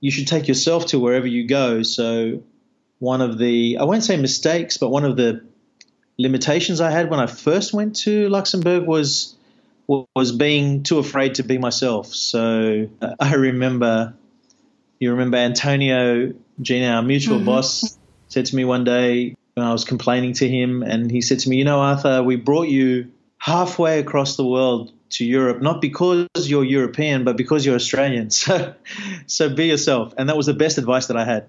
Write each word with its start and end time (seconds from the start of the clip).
you 0.00 0.10
should 0.10 0.26
take 0.26 0.48
yourself 0.48 0.86
to 0.86 0.98
wherever 0.98 1.26
you 1.26 1.46
go. 1.46 1.82
So 1.82 2.42
one 2.98 3.20
of 3.20 3.38
the 3.38 3.78
I 3.78 3.84
won't 3.84 4.04
say 4.04 4.16
mistakes, 4.16 4.76
but 4.76 4.88
one 4.88 5.04
of 5.04 5.16
the 5.16 5.44
limitations 6.18 6.80
I 6.80 6.90
had 6.90 7.10
when 7.10 7.20
I 7.20 7.26
first 7.26 7.72
went 7.72 7.96
to 7.96 8.28
Luxembourg 8.28 8.86
was 8.86 9.36
was 9.86 10.32
being 10.32 10.82
too 10.82 10.98
afraid 10.98 11.36
to 11.36 11.42
be 11.42 11.58
myself. 11.58 12.08
So 12.08 12.88
uh, 13.00 13.14
I 13.20 13.34
remember, 13.34 14.14
you 14.98 15.12
remember 15.12 15.36
Antonio 15.36 16.34
Gina, 16.60 16.88
our 16.88 17.02
mutual 17.02 17.36
mm-hmm. 17.36 17.46
boss, 17.46 17.96
said 18.28 18.46
to 18.46 18.56
me 18.56 18.64
one 18.64 18.84
day 18.84 19.36
when 19.54 19.66
I 19.66 19.72
was 19.72 19.84
complaining 19.84 20.32
to 20.34 20.48
him, 20.48 20.82
and 20.82 21.10
he 21.10 21.20
said 21.20 21.38
to 21.40 21.48
me, 21.48 21.56
"You 21.56 21.64
know, 21.64 21.80
Arthur, 21.80 22.22
we 22.22 22.36
brought 22.36 22.68
you 22.68 23.12
halfway 23.38 24.00
across 24.00 24.36
the 24.36 24.44
world 24.44 24.92
to 25.10 25.24
Europe, 25.24 25.62
not 25.62 25.80
because 25.80 26.28
you're 26.44 26.64
European, 26.64 27.24
but 27.24 27.36
because 27.36 27.64
you're 27.64 27.76
Australian. 27.76 28.30
So, 28.36 28.74
so 29.26 29.48
be 29.48 29.66
yourself." 29.66 30.14
And 30.16 30.28
that 30.28 30.36
was 30.36 30.46
the 30.46 30.54
best 30.54 30.78
advice 30.78 31.06
that 31.06 31.16
I 31.16 31.24
had. 31.24 31.48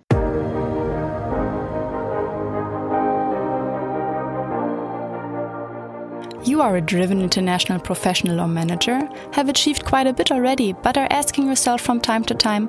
You 6.47 6.61
are 6.61 6.77
a 6.77 6.81
driven 6.81 7.21
international 7.21 7.79
professional 7.79 8.39
or 8.39 8.47
manager, 8.47 9.01
have 9.33 9.49
achieved 9.49 9.83
quite 9.83 10.07
a 10.07 10.13
bit 10.13 10.31
already, 10.31 10.71
but 10.71 10.97
are 10.97 11.07
asking 11.11 11.47
yourself 11.47 11.81
from 11.81 11.99
time 11.99 12.23
to 12.23 12.33
time, 12.33 12.67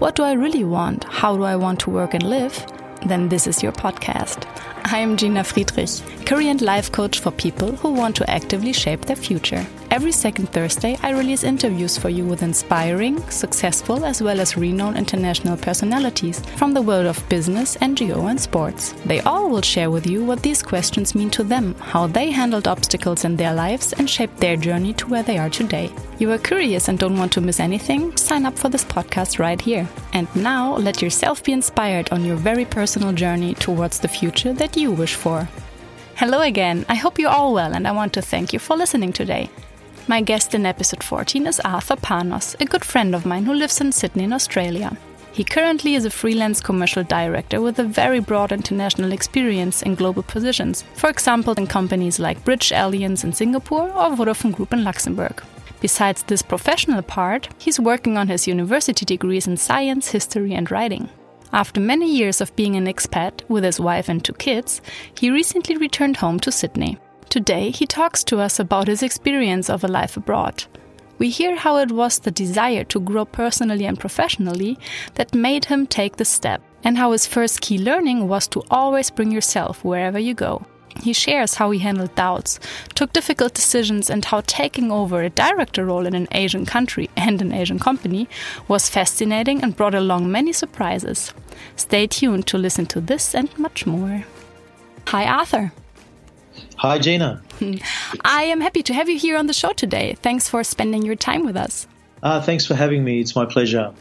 what 0.00 0.16
do 0.16 0.24
I 0.24 0.32
really 0.32 0.64
want? 0.64 1.04
How 1.04 1.36
do 1.36 1.44
I 1.44 1.54
want 1.54 1.78
to 1.80 1.90
work 1.90 2.12
and 2.12 2.24
live? 2.24 2.66
Then 3.06 3.28
this 3.28 3.46
is 3.46 3.62
your 3.62 3.70
podcast. 3.70 4.46
I 4.92 4.98
am 4.98 5.16
Gina 5.16 5.44
Friedrich, 5.44 6.02
career 6.26 6.50
and 6.50 6.60
life 6.60 6.90
coach 6.90 7.20
for 7.20 7.30
people 7.30 7.76
who 7.76 7.92
want 7.92 8.16
to 8.16 8.28
actively 8.28 8.72
shape 8.72 9.02
their 9.02 9.16
future. 9.16 9.64
Every 9.90 10.12
second 10.12 10.50
Thursday, 10.50 10.96
I 11.02 11.10
release 11.10 11.42
interviews 11.42 11.98
for 11.98 12.10
you 12.10 12.24
with 12.24 12.44
inspiring, 12.44 13.28
successful, 13.28 14.04
as 14.04 14.22
well 14.22 14.38
as 14.38 14.56
renowned 14.56 14.96
international 14.96 15.56
personalities 15.56 16.38
from 16.54 16.72
the 16.72 16.80
world 16.80 17.06
of 17.06 17.28
business, 17.28 17.76
NGO, 17.78 18.30
and 18.30 18.40
sports. 18.40 18.94
They 19.04 19.18
all 19.22 19.50
will 19.50 19.62
share 19.62 19.90
with 19.90 20.06
you 20.06 20.24
what 20.24 20.44
these 20.44 20.62
questions 20.62 21.16
mean 21.16 21.28
to 21.30 21.42
them, 21.42 21.74
how 21.80 22.06
they 22.06 22.30
handled 22.30 22.68
obstacles 22.68 23.24
in 23.24 23.34
their 23.34 23.52
lives, 23.52 23.92
and 23.94 24.08
shaped 24.08 24.36
their 24.36 24.56
journey 24.56 24.92
to 24.92 25.08
where 25.08 25.24
they 25.24 25.38
are 25.38 25.50
today. 25.50 25.90
You 26.20 26.30
are 26.30 26.38
curious 26.38 26.86
and 26.86 26.96
don't 26.96 27.18
want 27.18 27.32
to 27.32 27.40
miss 27.40 27.58
anything? 27.58 28.16
Sign 28.16 28.46
up 28.46 28.56
for 28.56 28.68
this 28.68 28.84
podcast 28.84 29.40
right 29.40 29.60
here. 29.60 29.88
And 30.12 30.28
now, 30.36 30.76
let 30.76 31.02
yourself 31.02 31.42
be 31.42 31.50
inspired 31.50 32.12
on 32.12 32.24
your 32.24 32.36
very 32.36 32.64
personal 32.64 33.12
journey 33.12 33.54
towards 33.54 33.98
the 33.98 34.08
future 34.08 34.52
that 34.52 34.76
you 34.76 34.92
wish 34.92 35.16
for. 35.16 35.48
Hello 36.14 36.42
again. 36.42 36.86
I 36.88 36.94
hope 36.94 37.18
you're 37.18 37.28
all 37.28 37.52
well, 37.52 37.74
and 37.74 37.88
I 37.88 37.92
want 37.92 38.12
to 38.12 38.22
thank 38.22 38.52
you 38.52 38.60
for 38.60 38.76
listening 38.76 39.12
today. 39.12 39.50
My 40.10 40.20
guest 40.20 40.56
in 40.56 40.66
episode 40.66 41.04
14 41.04 41.46
is 41.46 41.60
Arthur 41.60 41.94
Panos, 41.94 42.60
a 42.60 42.64
good 42.64 42.84
friend 42.84 43.14
of 43.14 43.24
mine 43.24 43.44
who 43.44 43.54
lives 43.54 43.80
in 43.80 43.92
Sydney, 43.92 44.24
in 44.24 44.32
Australia. 44.32 44.98
He 45.30 45.44
currently 45.44 45.94
is 45.94 46.04
a 46.04 46.10
freelance 46.10 46.60
commercial 46.60 47.04
director 47.04 47.60
with 47.60 47.78
a 47.78 47.84
very 47.84 48.18
broad 48.18 48.50
international 48.50 49.12
experience 49.12 49.82
in 49.82 49.94
global 49.94 50.24
positions, 50.24 50.82
for 50.94 51.08
example, 51.10 51.54
in 51.54 51.68
companies 51.68 52.18
like 52.18 52.44
Bridge 52.44 52.72
Alliance 52.72 53.22
in 53.22 53.32
Singapore 53.32 53.88
or 53.90 54.16
Vodafone 54.16 54.52
Group 54.52 54.72
in 54.72 54.82
Luxembourg. 54.82 55.40
Besides 55.80 56.24
this 56.24 56.42
professional 56.42 57.02
part, 57.02 57.48
he's 57.58 57.78
working 57.78 58.16
on 58.16 58.26
his 58.26 58.48
university 58.48 59.04
degrees 59.04 59.46
in 59.46 59.56
science, 59.56 60.08
history, 60.08 60.54
and 60.54 60.68
writing. 60.72 61.08
After 61.52 61.80
many 61.80 62.12
years 62.12 62.40
of 62.40 62.56
being 62.56 62.74
an 62.74 62.86
expat 62.86 63.48
with 63.48 63.62
his 63.62 63.78
wife 63.78 64.08
and 64.08 64.24
two 64.24 64.32
kids, 64.32 64.82
he 65.14 65.30
recently 65.30 65.76
returned 65.76 66.16
home 66.16 66.40
to 66.40 66.50
Sydney. 66.50 66.98
Today, 67.30 67.70
he 67.70 67.86
talks 67.86 68.24
to 68.24 68.40
us 68.40 68.58
about 68.58 68.88
his 68.88 69.04
experience 69.04 69.70
of 69.70 69.84
a 69.84 69.88
life 69.88 70.16
abroad. 70.16 70.64
We 71.18 71.30
hear 71.30 71.54
how 71.54 71.76
it 71.76 71.92
was 71.92 72.18
the 72.18 72.32
desire 72.32 72.82
to 72.84 72.98
grow 72.98 73.24
personally 73.24 73.86
and 73.86 74.00
professionally 74.00 74.76
that 75.14 75.32
made 75.32 75.66
him 75.66 75.86
take 75.86 76.16
the 76.16 76.24
step, 76.24 76.60
and 76.82 76.98
how 76.98 77.12
his 77.12 77.26
first 77.26 77.60
key 77.60 77.78
learning 77.78 78.26
was 78.26 78.48
to 78.48 78.64
always 78.68 79.10
bring 79.10 79.30
yourself 79.30 79.84
wherever 79.84 80.18
you 80.18 80.34
go. 80.34 80.66
He 81.04 81.12
shares 81.12 81.54
how 81.54 81.70
he 81.70 81.78
handled 81.78 82.16
doubts, 82.16 82.58
took 82.96 83.12
difficult 83.12 83.54
decisions, 83.54 84.10
and 84.10 84.24
how 84.24 84.40
taking 84.40 84.90
over 84.90 85.22
a 85.22 85.30
director 85.30 85.84
role 85.84 86.06
in 86.06 86.16
an 86.16 86.26
Asian 86.32 86.66
country 86.66 87.08
and 87.16 87.40
an 87.40 87.52
Asian 87.52 87.78
company 87.78 88.28
was 88.66 88.90
fascinating 88.90 89.62
and 89.62 89.76
brought 89.76 89.94
along 89.94 90.32
many 90.32 90.52
surprises. 90.52 91.32
Stay 91.76 92.08
tuned 92.08 92.48
to 92.48 92.58
listen 92.58 92.86
to 92.86 93.00
this 93.00 93.36
and 93.36 93.56
much 93.56 93.86
more. 93.86 94.24
Hi, 95.06 95.26
Arthur. 95.26 95.72
Hi, 96.80 96.98
Gina. 96.98 97.42
I 98.24 98.44
am 98.44 98.62
happy 98.62 98.82
to 98.84 98.94
have 98.94 99.06
you 99.06 99.18
here 99.18 99.36
on 99.36 99.46
the 99.46 99.52
show 99.52 99.74
today. 99.74 100.14
Thanks 100.22 100.48
for 100.48 100.64
spending 100.64 101.02
your 101.02 101.14
time 101.14 101.44
with 101.44 101.54
us. 101.54 101.86
Uh, 102.22 102.40
thanks 102.40 102.64
for 102.64 102.74
having 102.74 103.04
me. 103.04 103.20
It's 103.20 103.36
my 103.36 103.44
pleasure. 103.44 103.92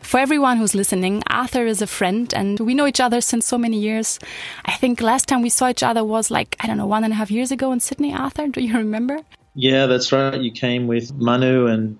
For 0.00 0.18
everyone 0.18 0.56
who's 0.56 0.74
listening, 0.74 1.22
Arthur 1.28 1.66
is 1.66 1.82
a 1.82 1.86
friend 1.86 2.32
and 2.32 2.58
we 2.58 2.72
know 2.72 2.86
each 2.86 3.00
other 3.00 3.20
since 3.20 3.46
so 3.46 3.58
many 3.58 3.78
years. 3.78 4.18
I 4.64 4.72
think 4.76 5.02
last 5.02 5.28
time 5.28 5.42
we 5.42 5.50
saw 5.50 5.68
each 5.68 5.82
other 5.82 6.02
was 6.02 6.30
like, 6.30 6.56
I 6.60 6.68
don't 6.68 6.78
know, 6.78 6.86
one 6.86 7.04
and 7.04 7.12
a 7.12 7.16
half 7.16 7.30
years 7.30 7.52
ago 7.52 7.70
in 7.70 7.80
Sydney, 7.80 8.14
Arthur. 8.14 8.48
Do 8.48 8.62
you 8.62 8.78
remember? 8.78 9.18
Yeah, 9.54 9.84
that's 9.84 10.10
right. 10.10 10.40
You 10.40 10.52
came 10.52 10.86
with 10.86 11.12
Manu 11.12 11.66
and 11.66 11.98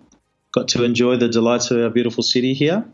got 0.53 0.69
to 0.69 0.85
enjoy 0.85 1.17
the 1.17 1.29
delights 1.29 1.71
of 1.71 1.83
our 1.83 1.91
beautiful 1.91 2.23
city 2.23 2.55
here. 2.55 2.87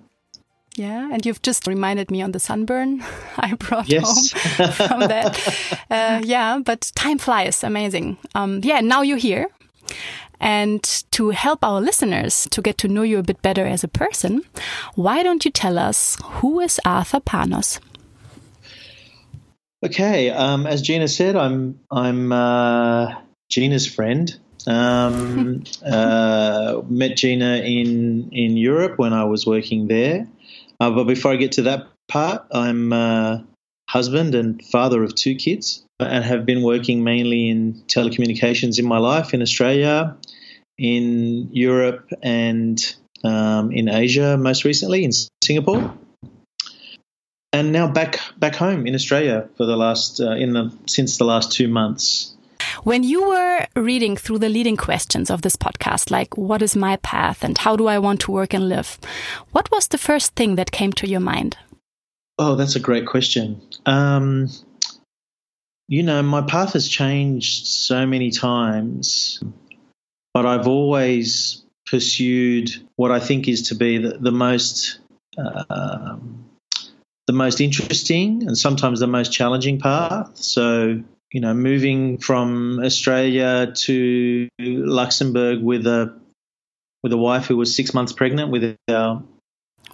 Yeah, 0.76 1.08
and 1.12 1.26
you've 1.26 1.42
just 1.42 1.66
reminded 1.66 2.10
me 2.10 2.22
on 2.22 2.32
the 2.32 2.38
sunburn 2.38 3.03
I 3.36 3.54
brought 3.54 3.88
yes. 3.88 4.32
home 4.32 4.72
from 4.72 5.00
that. 5.00 5.38
Uh, 5.91 6.22
yeah, 6.25 6.60
but 6.64 6.92
time 6.94 7.19
flies, 7.19 7.64
amazing. 7.64 8.16
Um, 8.36 8.60
yeah, 8.62 8.80
now 8.80 9.03
you're 9.03 9.16
here. 9.16 9.48
And 10.41 10.82
to 11.10 11.30
help 11.30 11.64
our 11.64 11.80
listeners 11.80 12.47
to 12.53 12.62
get 12.62 12.78
to 12.78 12.88
know 12.88 13.03
you 13.03 13.19
a 13.19 13.25
bit 13.25 13.42
better 13.42 13.66
as 13.66 13.82
a 13.82 13.88
person, 13.88 14.42
why 14.94 15.25
don't 15.25 15.44
you 15.44 15.50
tell 15.50 15.78
us 15.78 16.16
who 16.22 16.60
is 16.60 16.80
Arthur 16.84 17.19
Panos? 17.19 17.80
Okay, 19.84 20.30
um, 20.30 20.66
as 20.66 20.80
Gina 20.82 21.09
said, 21.09 21.36
I'm 21.36 21.80
I'm 21.91 22.32
uh, 22.32 23.14
Gina's 23.48 23.86
friend. 23.86 24.38
Um, 24.66 25.64
uh, 25.86 26.82
met 26.88 27.16
Gina 27.16 27.56
in 27.56 28.30
in 28.30 28.56
Europe 28.56 28.98
when 28.98 29.12
I 29.12 29.25
was 29.25 29.47
working 29.47 29.88
there. 29.88 30.28
Uh, 30.80 30.91
but 30.91 31.04
before 31.04 31.32
I 31.32 31.36
get 31.36 31.52
to 31.52 31.62
that 31.62 31.86
part, 32.08 32.46
I'm 32.50 32.92
a 32.92 33.46
husband 33.88 34.34
and 34.34 34.64
father 34.66 35.02
of 35.02 35.14
two 35.14 35.34
kids 35.34 35.84
and 35.98 36.24
have 36.24 36.46
been 36.46 36.62
working 36.62 37.04
mainly 37.04 37.50
in 37.50 37.74
telecommunications 37.86 38.78
in 38.78 38.86
my 38.86 38.98
life 38.98 39.34
in 39.34 39.42
Australia, 39.42 40.16
in 40.78 41.50
Europe, 41.52 42.08
and 42.22 42.96
um, 43.24 43.70
in 43.72 43.88
Asia 43.88 44.36
most 44.38 44.64
recently 44.64 45.04
in 45.04 45.10
Singapore. 45.42 45.94
And 47.52 47.72
now 47.72 47.88
back 47.88 48.20
back 48.38 48.54
home 48.54 48.86
in 48.86 48.94
Australia 48.94 49.48
for 49.56 49.66
the 49.66 49.76
last 49.76 50.20
uh, 50.20 50.30
in 50.30 50.52
the 50.52 50.72
since 50.86 51.18
the 51.18 51.24
last 51.24 51.52
two 51.52 51.68
months. 51.68 52.34
When 52.84 53.03
you 53.03 53.28
were 53.28 53.66
reading 53.76 54.16
through 54.16 54.38
the 54.38 54.48
leading 54.48 54.76
questions 54.76 55.31
of 55.31 55.42
this 55.42 55.56
podcast, 55.56 56.10
like 56.10 56.36
what 56.36 56.62
is 56.62 56.76
my 56.76 56.97
path 56.97 57.44
and 57.44 57.56
how 57.58 57.76
do 57.76 57.86
I 57.86 57.98
want 57.98 58.20
to 58.22 58.32
work 58.32 58.54
and 58.54 58.69
live, 58.69 58.98
what 59.53 59.70
was 59.70 59.88
the 59.88 59.98
first 59.98 60.34
thing 60.34 60.56
that 60.56 60.70
came 60.70 60.92
to 60.94 61.09
your 61.09 61.20
mind? 61.20 61.56
Oh, 62.38 62.54
that's 62.54 62.76
a 62.76 62.80
great 62.80 63.06
question. 63.06 63.60
Um, 63.86 64.48
you 65.88 66.03
know, 66.03 66.22
my 66.22 66.42
path 66.42 66.72
has 66.75 66.88
changed 66.88 67.66
so 67.66 68.06
many 68.06 68.30
times, 68.30 69.42
but 70.32 70.47
I've 70.47 70.69
always 70.69 71.64
pursued 71.86 72.70
what 72.97 73.10
I 73.10 73.19
think 73.19 73.48
is 73.48 73.69
to 73.69 73.75
be 73.75 73.98
the, 73.98 74.16
the 74.19 74.30
most 74.30 75.00
uh, 75.36 76.16
the 77.26 77.32
most 77.32 77.60
interesting 77.60 78.47
and 78.47 78.56
sometimes 78.56 79.00
the 79.00 79.06
most 79.06 79.32
challenging 79.32 79.78
path. 79.78 80.36
So 80.36 81.03
you 81.32 81.41
know, 81.41 81.54
moving 81.54 82.18
from 82.18 82.80
Australia 82.82 83.72
to 83.72 84.48
Luxembourg 84.58 85.62
with 85.62 85.86
a 85.86 86.18
with 87.02 87.12
a 87.12 87.16
wife 87.16 87.46
who 87.46 87.56
was 87.56 87.74
six 87.74 87.94
months 87.94 88.12
pregnant 88.12 88.50
with 88.50 88.76
our 88.88 89.22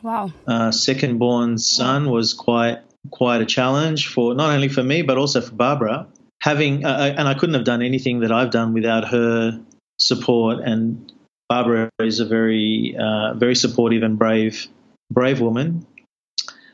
wow 0.02 0.30
uh, 0.47 0.70
second 0.70 1.19
born 1.19 1.59
son 1.59 2.10
was 2.10 2.34
quite 2.34 2.78
quite 3.10 3.41
a 3.41 3.47
challenge 3.47 4.09
for 4.09 4.34
not 4.34 4.50
only 4.53 4.68
for 4.68 4.83
me 4.83 5.03
but 5.03 5.18
also 5.18 5.41
for 5.41 5.54
Barbara. 5.54 6.06
Having 6.42 6.84
uh, 6.84 6.88
uh, 6.88 7.15
and 7.18 7.28
I 7.28 7.34
couldn't 7.34 7.54
have 7.54 7.65
done 7.65 7.83
anything 7.83 8.21
that 8.21 8.33
I've 8.33 8.50
done 8.50 8.72
without 8.72 9.09
her 9.09 9.60
support. 9.98 10.60
And 10.60 11.12
Barbara 11.48 11.91
is 12.00 12.21
a 12.21 12.24
very 12.24 12.97
uh, 12.98 13.34
very 13.34 13.54
supportive 13.54 14.03
and 14.03 14.18
brave 14.18 14.68
brave 15.10 15.41
woman 15.41 15.86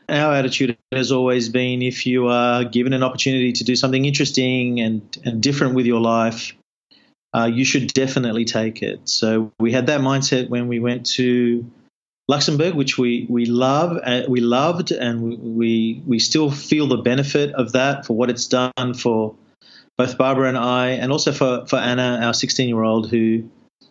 our 0.09 0.33
attitude 0.33 0.77
has 0.91 1.11
always 1.11 1.49
been 1.49 1.81
if 1.81 2.05
you 2.05 2.27
are 2.27 2.63
given 2.63 2.93
an 2.93 3.03
opportunity 3.03 3.53
to 3.53 3.63
do 3.63 3.75
something 3.75 4.05
interesting 4.05 4.79
and, 4.79 5.17
and 5.25 5.41
different 5.41 5.75
with 5.75 5.85
your 5.85 5.99
life, 6.01 6.53
uh, 7.33 7.49
you 7.51 7.65
should 7.65 7.87
definitely 7.93 8.45
take 8.45 8.83
it. 8.83 9.09
So 9.09 9.51
we 9.59 9.71
had 9.71 9.87
that 9.87 10.01
mindset 10.01 10.49
when 10.49 10.67
we 10.67 10.79
went 10.79 11.05
to 11.17 11.69
Luxembourg, 12.27 12.75
which 12.75 12.97
we 12.97 13.25
we 13.29 13.45
love, 13.45 13.99
uh, 14.03 14.21
we 14.29 14.39
loved, 14.39 14.91
and 14.91 15.21
we, 15.21 15.35
we 15.35 16.03
we 16.05 16.19
still 16.19 16.49
feel 16.51 16.87
the 16.87 16.97
benefit 16.97 17.53
of 17.53 17.73
that 17.73 18.05
for 18.05 18.15
what 18.15 18.29
it's 18.29 18.47
done 18.47 18.93
for 18.93 19.35
both 19.97 20.17
Barbara 20.17 20.47
and 20.47 20.57
I, 20.57 20.91
and 20.91 21.11
also 21.11 21.31
for 21.31 21.65
for 21.65 21.77
Anna, 21.77 22.21
our 22.23 22.33
16 22.33 22.69
year 22.69 22.83
old, 22.83 23.09
who 23.09 23.49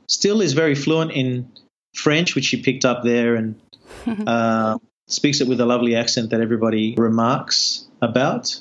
still 0.09 0.41
is 0.41 0.55
very 0.55 0.75
fluent 0.75 1.13
in 1.13 1.53
French, 1.95 2.35
which 2.35 2.47
she 2.47 2.63
picked 2.63 2.85
up 2.85 3.03
there, 3.03 3.35
and 3.35 3.61
uh, 4.27 4.79
speaks 5.13 5.41
it 5.41 5.49
with 5.49 5.61
a 5.61 5.67
lovely 5.67 5.97
accent 5.97 6.31
that 6.31 6.41
everybody 6.41 6.95
remarks 6.97 7.87
about. 8.01 8.61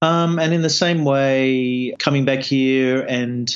Um, 0.00 0.38
and 0.38 0.52
in 0.52 0.62
the 0.62 0.70
same 0.70 1.04
way, 1.04 1.94
coming 1.98 2.24
back 2.24 2.40
here 2.40 3.02
and 3.02 3.48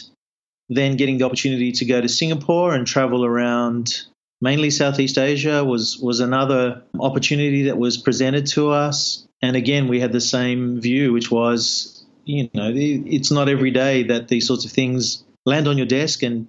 then 0.69 0.97
getting 0.97 1.19
the 1.19 1.25
opportunity 1.25 1.73
to 1.73 1.85
go 1.85 2.01
to 2.01 2.09
Singapore 2.09 2.75
and 2.75 2.87
travel 2.87 3.25
around 3.25 4.03
mainly 4.41 4.71
Southeast 4.71 5.19
Asia 5.19 5.65
was 5.65 5.99
was 5.99 6.21
another 6.21 6.83
opportunity 7.01 7.65
that 7.65 7.79
was 7.79 7.97
presented 7.97 8.47
to 8.49 8.71
us. 8.71 9.27
And 9.43 9.57
again, 9.57 9.89
we 9.89 10.01
had 10.01 10.13
the 10.13 10.21
same 10.21 10.81
view, 10.81 11.13
which 11.13 11.31
was, 11.31 12.05
you 12.25 12.49
know, 12.55 12.73
it's 12.75 13.31
not 13.31 13.49
every 13.49 13.71
day 13.71 14.05
that 14.05 14.29
these 14.29 14.47
sorts 14.47 14.65
of 14.65 14.73
things 14.73 15.25
land 15.45 15.69
on 15.69 15.77
your 15.77 15.87
desk, 15.87 16.23
and 16.23 16.49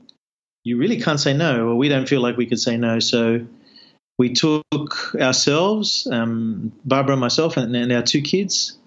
you 0.64 0.78
really 0.78 1.02
can't 1.02 1.20
say 1.20 1.34
no, 1.34 1.68
or 1.68 1.76
we 1.76 1.90
don't 1.90 2.08
feel 2.08 2.22
like 2.22 2.38
we 2.38 2.46
could 2.46 2.60
say 2.60 2.78
no. 2.78 3.00
So 3.00 3.46
we 4.18 4.34
took 4.34 5.16
ourselves, 5.16 6.08
um, 6.12 6.72
Barbara, 6.86 7.14
and 7.14 7.22
myself, 7.22 7.58
and, 7.58 7.76
and 7.76 7.92
our 7.92 8.02
two 8.02 8.22
kids, 8.22 8.78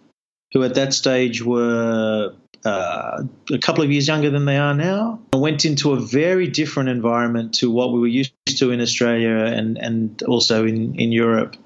who 0.52 0.62
at 0.64 0.74
that 0.74 0.92
stage 0.92 1.42
were 1.42 2.34
uh, 2.64 3.22
a 3.50 3.58
couple 3.58 3.84
of 3.84 3.90
years 3.90 4.08
younger 4.08 4.30
than 4.30 4.44
they 4.44 4.56
are 4.56 4.74
now. 4.74 5.20
I 5.32 5.36
went 5.36 5.64
into 5.64 5.92
a 5.92 6.00
very 6.00 6.48
different 6.48 6.88
environment 6.88 7.54
to 7.54 7.70
what 7.70 7.92
we 7.92 8.00
were 8.00 8.06
used 8.06 8.32
to 8.58 8.70
in 8.70 8.80
Australia 8.80 9.36
and, 9.36 9.78
and 9.78 10.22
also 10.24 10.66
in, 10.66 10.98
in 10.98 11.12
Europe. 11.12 11.56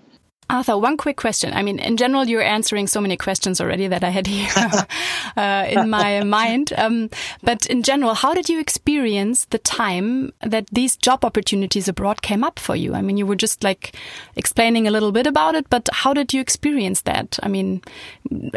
Arthur, 0.50 0.76
one 0.76 0.96
quick 0.96 1.17
question. 1.17 1.52
I 1.52 1.62
mean, 1.62 1.79
in 1.79 1.96
general, 1.96 2.25
you're 2.25 2.43
answering 2.43 2.87
so 2.87 3.00
many 3.00 3.17
questions 3.17 3.61
already 3.61 3.88
that 3.88 4.05
I 4.05 4.11
had 4.11 4.26
here 4.26 4.49
uh, 5.37 5.67
in 5.69 5.88
my 5.88 6.23
mind. 6.25 6.73
Um, 6.76 7.11
but 7.43 7.67
in 7.67 7.82
general, 7.82 8.14
how 8.14 8.35
did 8.35 8.49
you 8.49 8.61
experience 8.61 9.46
the 9.46 9.58
time 9.58 10.32
that 10.41 10.67
these 10.69 10.96
job 10.96 11.25
opportunities 11.25 11.88
abroad 11.88 12.23
came 12.23 12.44
up 12.44 12.58
for 12.58 12.76
you? 12.76 12.94
I 12.94 13.02
mean, 13.02 13.17
you 13.17 13.26
were 13.26 13.37
just 13.37 13.64
like 13.64 13.96
explaining 14.37 14.87
a 14.87 14.91
little 14.91 15.12
bit 15.12 15.26
about 15.26 15.55
it, 15.55 15.69
but 15.70 15.88
how 15.93 16.12
did 16.12 16.32
you 16.32 16.41
experience 16.41 17.02
that? 17.02 17.38
I 17.43 17.49
mean, 17.49 17.82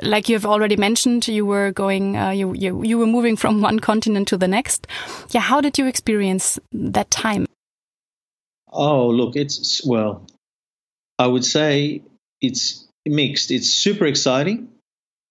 like 0.01 0.29
you've 0.29 0.45
already 0.45 0.75
mentioned, 0.75 1.27
you 1.27 1.45
were 1.45 1.71
going, 1.71 2.17
uh, 2.17 2.31
you, 2.31 2.53
you, 2.53 2.83
you 2.83 2.97
were 2.97 3.07
moving 3.07 3.35
from 3.35 3.61
one 3.67 3.79
continent 3.79 4.27
to 4.29 4.37
the 4.37 4.47
next. 4.47 4.87
Yeah, 5.29 5.41
how 5.41 5.61
did 5.61 5.77
you 5.77 5.87
experience 5.87 6.59
that 6.71 7.09
time? 7.11 7.47
Oh, 8.69 9.07
look, 9.07 9.35
it's 9.35 9.85
well, 9.85 10.27
I 11.19 11.27
would 11.27 11.45
say 11.45 12.01
it's 12.41 12.87
mixed. 13.05 13.51
It's 13.51 13.69
super 13.69 14.05
exciting, 14.05 14.69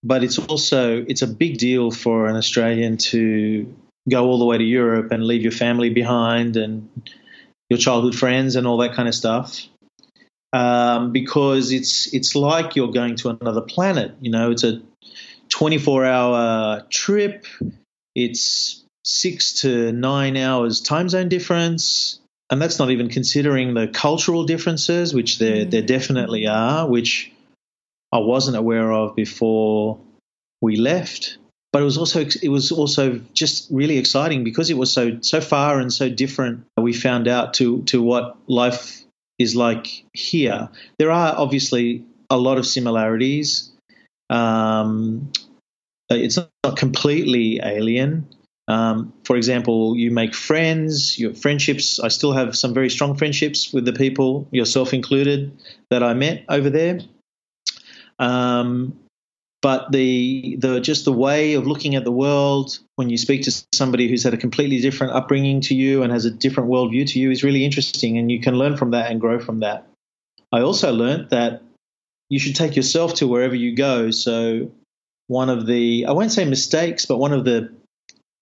but 0.02 0.24
it's 0.24 0.38
also 0.38 1.04
it's 1.06 1.22
a 1.22 1.26
big 1.26 1.58
deal 1.58 1.90
for 1.90 2.26
an 2.26 2.36
Australian 2.36 2.96
to 2.98 3.74
go 4.08 4.26
all 4.26 4.38
the 4.38 4.44
way 4.44 4.58
to 4.58 4.64
Europe 4.64 5.12
and 5.12 5.24
leave 5.24 5.42
your 5.42 5.52
family 5.52 5.90
behind 5.90 6.56
and 6.56 6.88
your 7.70 7.78
childhood 7.78 8.14
friends 8.14 8.56
and 8.56 8.66
all 8.66 8.78
that 8.78 8.94
kind 8.94 9.08
of 9.08 9.14
stuff. 9.14 9.62
Um, 10.52 11.12
because 11.12 11.72
it's 11.72 12.12
it's 12.14 12.34
like 12.34 12.76
you're 12.76 12.92
going 12.92 13.16
to 13.16 13.28
another 13.28 13.60
planet. 13.60 14.14
You 14.20 14.30
know, 14.30 14.50
it's 14.50 14.64
a 14.64 14.80
24 15.50 16.04
hour 16.04 16.86
trip. 16.88 17.46
It's 18.14 18.84
six 19.04 19.60
to 19.60 19.92
nine 19.92 20.36
hours 20.36 20.80
time 20.80 21.08
zone 21.08 21.28
difference 21.28 22.18
and 22.50 22.62
that's 22.62 22.78
not 22.78 22.90
even 22.90 23.08
considering 23.08 23.74
the 23.74 23.88
cultural 23.88 24.44
differences, 24.44 25.12
which 25.12 25.38
there 25.38 25.64
mm. 25.64 25.70
there 25.70 25.82
definitely 25.82 26.46
are, 26.46 26.88
which 26.88 27.32
I 28.12 28.18
wasn't 28.18 28.56
aware 28.56 28.92
of 28.92 29.16
before 29.16 29.98
we 30.60 30.76
left. 30.76 31.38
But 31.72 31.82
it 31.82 31.84
was 31.84 31.98
also 31.98 32.20
it 32.20 32.48
was 32.48 32.72
also 32.72 33.20
just 33.34 33.68
really 33.70 33.98
exciting 33.98 34.44
because 34.44 34.70
it 34.70 34.78
was 34.78 34.92
so 34.92 35.18
so 35.20 35.40
far 35.40 35.78
and 35.78 35.92
so 35.92 36.08
different. 36.08 36.64
We 36.76 36.92
found 36.92 37.28
out 37.28 37.54
to 37.54 37.82
to 37.84 38.00
what 38.00 38.36
life 38.46 39.02
is 39.38 39.54
like 39.54 40.04
here. 40.14 40.68
There 40.98 41.10
are 41.10 41.34
obviously 41.36 42.04
a 42.30 42.38
lot 42.38 42.58
of 42.58 42.66
similarities. 42.66 43.72
Um, 44.30 45.32
it's 46.08 46.38
not 46.38 46.76
completely 46.76 47.60
alien. 47.62 48.28
Um, 48.68 49.12
for 49.24 49.36
example, 49.36 49.96
you 49.96 50.10
make 50.10 50.34
friends, 50.34 51.18
your 51.18 51.34
friendships. 51.34 52.00
I 52.00 52.08
still 52.08 52.32
have 52.32 52.56
some 52.56 52.74
very 52.74 52.90
strong 52.90 53.16
friendships 53.16 53.72
with 53.72 53.84
the 53.84 53.92
people, 53.92 54.48
yourself 54.50 54.92
included, 54.92 55.56
that 55.90 56.02
I 56.02 56.14
met 56.14 56.44
over 56.48 56.68
there. 56.68 57.00
Um, 58.18 58.98
but 59.62 59.90
the 59.90 60.56
the 60.60 60.80
just 60.80 61.04
the 61.04 61.12
way 61.12 61.54
of 61.54 61.66
looking 61.66 61.94
at 61.94 62.04
the 62.04 62.12
world 62.12 62.78
when 62.96 63.08
you 63.10 63.18
speak 63.18 63.42
to 63.42 63.64
somebody 63.72 64.08
who's 64.08 64.22
had 64.22 64.34
a 64.34 64.36
completely 64.36 64.80
different 64.80 65.12
upbringing 65.12 65.60
to 65.62 65.74
you 65.74 66.02
and 66.02 66.12
has 66.12 66.24
a 66.24 66.30
different 66.30 66.68
worldview 66.68 67.08
to 67.10 67.18
you 67.18 67.30
is 67.30 67.42
really 67.42 67.64
interesting, 67.64 68.18
and 68.18 68.30
you 68.30 68.40
can 68.40 68.54
learn 68.54 68.76
from 68.76 68.90
that 68.92 69.10
and 69.10 69.20
grow 69.20 69.38
from 69.38 69.60
that. 69.60 69.86
I 70.52 70.60
also 70.60 70.92
learned 70.92 71.30
that 71.30 71.62
you 72.28 72.38
should 72.38 72.54
take 72.54 72.76
yourself 72.76 73.14
to 73.14 73.26
wherever 73.26 73.54
you 73.54 73.74
go. 73.74 74.10
So 74.10 74.70
one 75.28 75.48
of 75.48 75.66
the 75.66 76.06
I 76.06 76.12
won't 76.12 76.32
say 76.32 76.44
mistakes, 76.44 77.06
but 77.06 77.18
one 77.18 77.32
of 77.32 77.44
the 77.44 77.72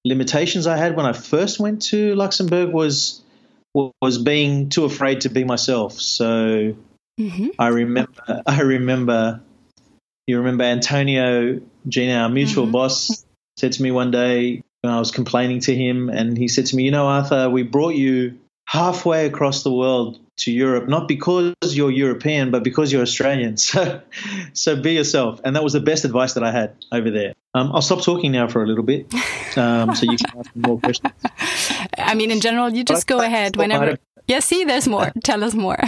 limitations 0.04 0.66
I 0.66 0.76
had 0.76 0.96
when 0.96 1.06
I 1.06 1.12
first 1.12 1.58
went 1.58 1.82
to 1.82 2.14
Luxembourg 2.14 2.70
was 2.70 3.22
was 4.00 4.18
being 4.18 4.68
too 4.68 4.84
afraid 4.84 5.22
to 5.22 5.28
be 5.28 5.42
myself. 5.42 5.94
So 5.94 6.76
mm-hmm. 7.20 7.48
I 7.58 7.68
remember 7.68 8.12
I 8.46 8.60
remember 8.60 9.40
you 10.26 10.38
remember 10.38 10.64
Antonio 10.64 11.60
Gina, 11.88 12.14
our 12.14 12.28
mutual 12.28 12.64
mm-hmm. 12.64 12.72
boss, 12.72 13.24
said 13.58 13.72
to 13.72 13.82
me 13.82 13.90
one 13.90 14.10
day 14.10 14.62
when 14.82 14.92
I 14.92 14.98
was 14.98 15.10
complaining 15.10 15.60
to 15.60 15.74
him, 15.74 16.08
and 16.08 16.36
he 16.36 16.48
said 16.48 16.66
to 16.66 16.76
me, 16.76 16.84
"You 16.84 16.90
know, 16.90 17.06
Arthur, 17.06 17.50
we 17.50 17.62
brought 17.62 17.94
you 17.94 18.38
halfway 18.66 19.26
across 19.26 19.62
the 19.62 19.72
world 19.72 20.18
to 20.36 20.50
Europe, 20.50 20.88
not 20.88 21.06
because 21.06 21.54
you're 21.62 21.90
European, 21.90 22.50
but 22.50 22.64
because 22.64 22.92
you're 22.92 23.02
Australian. 23.02 23.56
So, 23.64 24.02
so 24.52 24.76
be 24.80 24.92
yourself. 24.92 25.40
And 25.44 25.56
that 25.56 25.64
was 25.64 25.72
the 25.72 25.80
best 25.80 26.04
advice 26.04 26.34
that 26.34 26.44
I 26.44 26.52
had 26.52 26.76
over 26.92 27.10
there. 27.10 27.34
Um, 27.54 27.72
I'll 27.72 27.82
stop 27.82 28.02
talking 28.02 28.32
now 28.32 28.46
for 28.46 28.62
a 28.62 28.66
little 28.66 28.84
bit, 28.84 29.12
um, 29.56 29.94
so 29.94 30.10
you 30.10 30.16
can 30.16 30.38
ask 30.38 30.50
more 30.54 30.78
questions. 30.78 31.14
I 31.98 32.14
mean, 32.14 32.30
in 32.30 32.40
general, 32.40 32.68
you 32.68 32.84
just 32.84 33.06
go 33.06 33.20
ahead 33.20 33.56
whenever. 33.56 33.98
Yeah, 34.26 34.40
see, 34.40 34.64
there's 34.64 34.88
more. 34.88 35.12
Tell 35.24 35.42
us 35.44 35.54
more. 35.54 35.78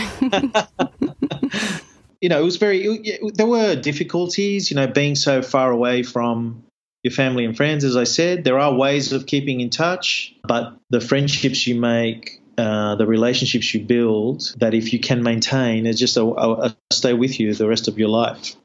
you 2.21 2.29
know, 2.29 2.41
it 2.41 2.45
was 2.45 2.57
very. 2.57 3.19
There 3.35 3.47
were 3.47 3.77
difficulties. 3.77 4.71
You 4.71 4.77
know, 4.77 4.87
being 4.87 5.17
so 5.17 5.43
far 5.43 5.71
away 5.71 6.03
from 6.03 6.65
your 7.03 7.13
family 7.13 7.45
and 7.45 7.57
friends. 7.57 7.85
As 7.85 7.97
I 7.97 8.05
said, 8.05 8.45
there 8.45 8.59
are 8.59 8.75
ways 8.75 9.13
of 9.13 9.27
keeping 9.27 9.61
in 9.61 9.71
touch, 9.71 10.35
but 10.45 10.77
the 10.91 11.01
friendships 11.01 11.67
you 11.67 11.75
make 11.81 12.41
uh, 12.59 12.97
the 12.97 13.07
relationships 13.07 13.75
you 13.75 13.81
build 13.81 14.55
that 14.59 14.75
if 14.75 14.93
you 14.93 14.99
can 14.99 15.23
maintain 15.23 15.87
is 15.87 15.99
just 15.99 16.17
a, 16.17 16.23
a, 16.23 16.53
a 16.67 16.77
stay 16.91 17.13
with 17.13 17.39
you 17.39 17.55
the 17.55 17.69
rest 17.69 17.89
of 17.89 17.99
your 17.99 18.09
life. 18.09 18.57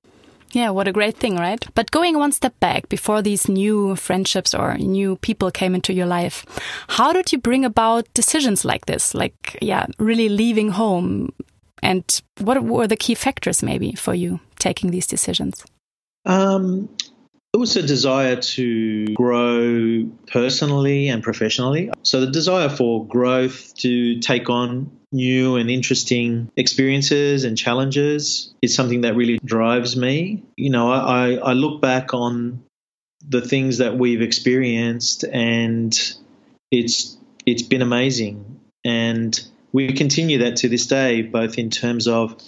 Yeah, 0.53 0.71
what 0.71 0.87
a 0.87 0.91
great 0.91 1.15
thing, 1.15 1.37
right? 1.37 1.65
But 1.75 1.91
going 1.91 2.17
one 2.17 2.33
step 2.33 2.59
back 2.59 2.89
before 2.89 3.21
these 3.21 3.47
new 3.47 3.95
friendships 3.95 4.53
or 4.53 4.77
new 4.77 5.15
people 5.17 5.49
came 5.49 5.73
into 5.73 5.93
your 5.93 6.07
life, 6.07 6.45
how 6.89 7.13
did 7.13 7.31
you 7.31 7.37
bring 7.37 7.63
about 7.63 8.13
decisions 8.13 8.65
like 8.65 8.85
this? 8.85 9.13
Like, 9.13 9.57
yeah, 9.61 9.85
really 9.97 10.27
leaving 10.27 10.71
home? 10.71 11.33
And 11.81 12.03
what 12.39 12.63
were 12.63 12.87
the 12.87 12.97
key 12.97 13.15
factors 13.15 13.63
maybe 13.63 13.93
for 13.93 14.13
you 14.13 14.39
taking 14.59 14.91
these 14.91 15.07
decisions? 15.07 15.63
Um, 16.25 16.89
it 17.53 17.57
was 17.57 17.75
a 17.75 17.83
desire 17.83 18.37
to 18.37 19.05
grow 19.13 20.09
personally 20.27 21.09
and 21.09 21.21
professionally. 21.21 21.91
So, 22.03 22.21
the 22.21 22.31
desire 22.31 22.69
for 22.69 23.05
growth, 23.05 23.75
to 23.77 24.19
take 24.19 24.49
on 24.49 24.91
new 25.11 25.57
and 25.57 25.69
interesting 25.69 26.49
experiences 26.55 27.43
and 27.43 27.57
challenges 27.57 28.53
is 28.61 28.73
something 28.73 29.01
that 29.01 29.15
really 29.15 29.39
drives 29.43 29.97
me. 29.97 30.43
You 30.55 30.69
know, 30.69 30.91
I, 30.91 31.33
I 31.33 31.53
look 31.53 31.81
back 31.81 32.13
on 32.13 32.63
the 33.27 33.41
things 33.41 33.79
that 33.79 33.97
we've 33.97 34.21
experienced 34.21 35.23
and 35.25 35.97
it's 36.71 37.17
it's 37.45 37.63
been 37.63 37.81
amazing. 37.81 38.59
And 38.85 39.39
we 39.73 39.93
continue 39.93 40.39
that 40.39 40.57
to 40.57 40.69
this 40.69 40.87
day, 40.87 41.21
both 41.21 41.57
in 41.57 41.69
terms 41.69 42.07
of 42.07 42.41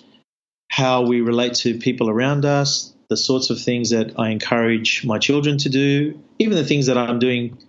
how 0.70 1.04
we 1.04 1.22
relate 1.22 1.56
to 1.56 1.78
people 1.78 2.10
around 2.10 2.46
us, 2.46 2.93
the 3.13 3.17
sorts 3.17 3.51
of 3.51 3.62
things 3.62 3.91
that 3.91 4.20
I 4.20 4.29
encourage 4.29 5.05
my 5.05 5.20
children 5.20 5.60
to 5.60 5.70
do, 5.70 6.20
even 6.39 6.55
the 6.55 6.65
things 6.65 6.88
that 6.88 6.98
I'm 6.98 7.20
doing 7.20 7.60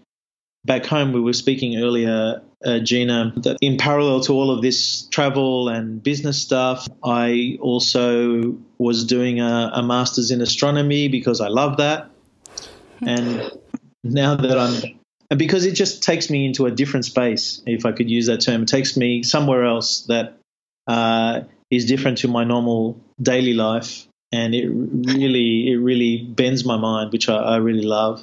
back 0.64 0.86
home. 0.86 1.12
We 1.12 1.20
were 1.20 1.34
speaking 1.34 1.76
earlier, 1.76 2.40
uh, 2.64 2.78
Gina, 2.78 3.34
that 3.44 3.58
in 3.60 3.76
parallel 3.76 4.20
to 4.22 4.32
all 4.32 4.50
of 4.50 4.62
this 4.62 5.02
travel 5.10 5.68
and 5.68 6.02
business 6.02 6.40
stuff, 6.40 6.88
I 7.04 7.58
also 7.60 8.56
was 8.78 9.04
doing 9.04 9.40
a, 9.40 9.70
a 9.74 9.82
master's 9.82 10.30
in 10.30 10.40
astronomy 10.40 11.08
because 11.08 11.42
I 11.42 11.48
love 11.48 11.76
that. 11.76 12.08
And 13.06 13.52
now 14.02 14.36
that 14.36 14.58
I'm 14.58 14.98
and 15.30 15.38
because 15.38 15.66
it 15.66 15.72
just 15.72 16.02
takes 16.02 16.30
me 16.30 16.46
into 16.46 16.64
a 16.64 16.70
different 16.70 17.04
space, 17.04 17.60
if 17.66 17.84
I 17.84 17.92
could 17.92 18.10
use 18.10 18.26
that 18.26 18.40
term. 18.40 18.62
It 18.62 18.68
takes 18.68 18.96
me 18.96 19.22
somewhere 19.22 19.64
else 19.64 20.02
that 20.08 20.38
uh, 20.86 21.42
is 21.70 21.84
different 21.84 22.18
to 22.18 22.28
my 22.28 22.44
normal 22.44 22.98
daily 23.20 23.52
life 23.52 24.06
and 24.34 24.54
it 24.54 24.68
really 24.68 25.72
it 25.72 25.76
really 25.76 26.22
bends 26.22 26.64
my 26.64 26.76
mind, 26.76 27.12
which 27.12 27.28
I, 27.28 27.36
I 27.36 27.56
really 27.56 27.86
love. 27.86 28.22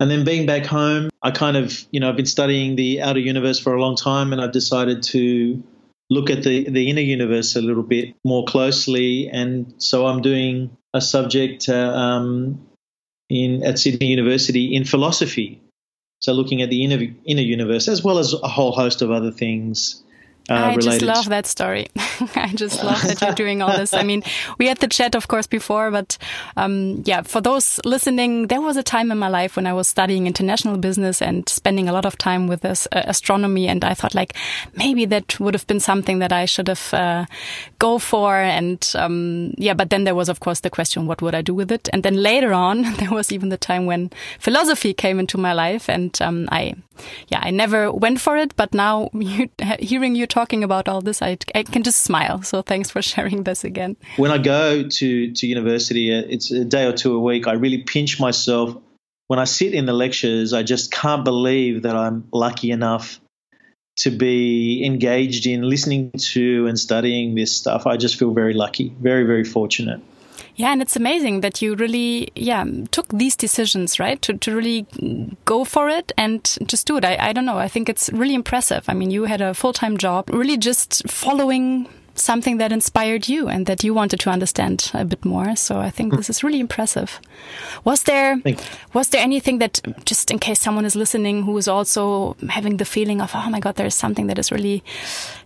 And 0.00 0.10
then 0.10 0.24
being 0.24 0.46
back 0.46 0.64
home, 0.64 1.10
I 1.22 1.30
kind 1.30 1.56
of 1.56 1.86
you 1.90 2.00
know 2.00 2.08
I've 2.08 2.16
been 2.16 2.26
studying 2.26 2.76
the 2.76 3.02
outer 3.02 3.20
universe 3.20 3.58
for 3.58 3.74
a 3.74 3.80
long 3.80 3.96
time, 3.96 4.32
and 4.32 4.40
I've 4.42 4.52
decided 4.52 5.02
to 5.14 5.62
look 6.10 6.28
at 6.28 6.42
the, 6.42 6.68
the 6.68 6.90
inner 6.90 7.00
universe 7.00 7.54
a 7.54 7.62
little 7.62 7.84
bit 7.84 8.16
more 8.24 8.44
closely. 8.44 9.30
And 9.30 9.74
so 9.78 10.06
I'm 10.06 10.22
doing 10.22 10.76
a 10.92 11.00
subject 11.00 11.68
uh, 11.68 11.74
um, 11.74 12.66
in 13.28 13.62
at 13.62 13.78
Sydney 13.78 14.08
University 14.08 14.74
in 14.74 14.84
philosophy. 14.84 15.62
So 16.20 16.32
looking 16.32 16.60
at 16.60 16.68
the 16.68 16.84
inner, 16.84 17.14
inner 17.24 17.42
universe 17.42 17.88
as 17.88 18.02
well 18.02 18.18
as 18.18 18.34
a 18.34 18.48
whole 18.48 18.72
host 18.72 19.00
of 19.00 19.10
other 19.10 19.30
things 19.30 20.02
uh, 20.48 20.54
I 20.54 20.76
just 20.76 21.02
love 21.02 21.28
that 21.28 21.46
story. 21.46 21.88
I 22.34 22.52
just 22.54 22.82
love 22.82 23.02
that 23.02 23.20
you're 23.20 23.34
doing 23.34 23.62
all 23.62 23.76
this. 23.76 23.92
I 23.94 24.02
mean, 24.02 24.22
we 24.58 24.66
had 24.66 24.78
the 24.78 24.88
chat, 24.88 25.14
of 25.14 25.28
course, 25.28 25.46
before, 25.46 25.90
but 25.90 26.18
um, 26.56 27.02
yeah, 27.04 27.22
for 27.22 27.40
those 27.40 27.80
listening, 27.84 28.48
there 28.48 28.60
was 28.60 28.76
a 28.76 28.82
time 28.82 29.10
in 29.10 29.18
my 29.18 29.28
life 29.28 29.56
when 29.56 29.66
I 29.66 29.72
was 29.72 29.86
studying 29.86 30.26
international 30.26 30.76
business 30.76 31.22
and 31.22 31.48
spending 31.48 31.88
a 31.88 31.92
lot 31.92 32.06
of 32.06 32.18
time 32.18 32.46
with 32.46 32.62
this, 32.62 32.88
uh, 32.92 33.02
astronomy, 33.06 33.68
and 33.68 33.84
I 33.84 33.94
thought 33.94 34.14
like 34.14 34.34
maybe 34.74 35.04
that 35.06 35.38
would 35.38 35.54
have 35.54 35.66
been 35.66 35.80
something 35.80 36.18
that 36.18 36.32
I 36.32 36.46
should 36.46 36.68
have 36.68 36.94
uh, 36.94 37.26
go 37.78 37.98
for. 37.98 38.36
And 38.36 38.86
um, 38.96 39.54
yeah, 39.56 39.74
but 39.74 39.90
then 39.90 40.04
there 40.04 40.14
was, 40.14 40.28
of 40.28 40.40
course, 40.40 40.60
the 40.60 40.70
question, 40.70 41.06
what 41.06 41.22
would 41.22 41.34
I 41.34 41.42
do 41.42 41.54
with 41.54 41.70
it? 41.70 41.88
And 41.92 42.02
then 42.02 42.16
later 42.16 42.52
on, 42.52 42.82
there 42.98 43.10
was 43.10 43.30
even 43.30 43.50
the 43.50 43.56
time 43.56 43.86
when 43.86 44.10
philosophy 44.38 44.94
came 44.94 45.18
into 45.18 45.38
my 45.38 45.52
life, 45.52 45.88
and 45.88 46.20
um, 46.20 46.48
I 46.50 46.74
yeah, 47.28 47.40
I 47.42 47.50
never 47.50 47.92
went 47.92 48.20
for 48.20 48.36
it, 48.36 48.54
but 48.56 48.74
now 48.74 49.10
you, 49.14 49.48
hearing 49.78 50.14
you 50.14 50.26
talking 50.30 50.64
about 50.64 50.88
all 50.88 51.00
this, 51.00 51.20
I, 51.20 51.36
I 51.54 51.62
can 51.64 51.82
just 51.82 52.02
smile. 52.02 52.42
So 52.42 52.62
thanks 52.62 52.90
for 52.90 53.02
sharing 53.10 53.42
this 53.44 53.64
again. 53.64 53.96
When 54.16 54.30
I 54.30 54.38
go 54.38 54.88
to, 54.88 55.32
to 55.32 55.46
university, 55.46 56.14
uh, 56.14 56.22
it's 56.28 56.50
a 56.50 56.64
day 56.64 56.86
or 56.86 56.92
two 56.92 57.14
a 57.14 57.20
week, 57.20 57.46
I 57.46 57.52
really 57.52 57.82
pinch 57.82 58.18
myself. 58.18 58.76
When 59.26 59.38
I 59.38 59.44
sit 59.44 59.74
in 59.74 59.86
the 59.86 59.92
lectures, 59.92 60.52
I 60.52 60.62
just 60.62 60.90
can't 60.90 61.24
believe 61.24 61.82
that 61.82 61.94
I'm 61.94 62.26
lucky 62.32 62.70
enough 62.70 63.20
to 63.96 64.10
be 64.10 64.84
engaged 64.84 65.46
in 65.46 65.62
listening 65.62 66.10
to 66.12 66.66
and 66.66 66.78
studying 66.78 67.34
this 67.34 67.54
stuff. 67.54 67.86
I 67.86 67.96
just 67.96 68.18
feel 68.18 68.32
very 68.32 68.54
lucky, 68.54 68.94
very, 68.98 69.24
very 69.24 69.44
fortunate. 69.44 70.00
Yeah, 70.60 70.72
and 70.72 70.82
it's 70.82 70.94
amazing 70.94 71.40
that 71.40 71.62
you 71.62 71.74
really, 71.74 72.30
yeah, 72.34 72.62
took 72.90 73.08
these 73.08 73.34
decisions, 73.34 73.98
right? 73.98 74.20
To, 74.20 74.36
to 74.36 74.54
really 74.54 74.86
go 75.46 75.64
for 75.64 75.88
it 75.88 76.12
and 76.18 76.44
just 76.66 76.86
do 76.86 76.98
it. 76.98 77.04
I, 77.06 77.16
I 77.18 77.32
don't 77.32 77.46
know. 77.46 77.56
I 77.56 77.66
think 77.66 77.88
it's 77.88 78.10
really 78.12 78.34
impressive. 78.34 78.84
I 78.86 78.92
mean, 78.92 79.10
you 79.10 79.24
had 79.24 79.40
a 79.40 79.54
full 79.54 79.72
time 79.72 79.96
job, 79.96 80.28
really 80.28 80.58
just 80.58 81.08
following 81.10 81.88
something 82.20 82.58
that 82.58 82.72
inspired 82.72 83.28
you 83.28 83.48
and 83.48 83.66
that 83.66 83.84
you 83.84 83.94
wanted 83.94 84.20
to 84.20 84.30
understand 84.30 84.90
a 84.94 85.04
bit 85.04 85.24
more. 85.24 85.56
So 85.56 85.78
I 85.78 85.90
think 85.90 86.14
this 86.16 86.30
is 86.30 86.42
really 86.42 86.60
impressive. 86.60 87.20
Was 87.84 88.04
there 88.04 88.40
was 88.92 89.08
there 89.08 89.22
anything 89.22 89.58
that 89.58 89.80
just 90.04 90.30
in 90.30 90.38
case 90.38 90.60
someone 90.60 90.84
is 90.84 90.96
listening 90.96 91.42
who 91.42 91.56
is 91.56 91.68
also 91.68 92.36
having 92.48 92.76
the 92.76 92.84
feeling 92.84 93.20
of 93.20 93.32
oh 93.34 93.50
my 93.50 93.60
god 93.60 93.76
there's 93.76 93.94
something 93.94 94.26
that 94.26 94.38
is 94.38 94.52
really 94.52 94.82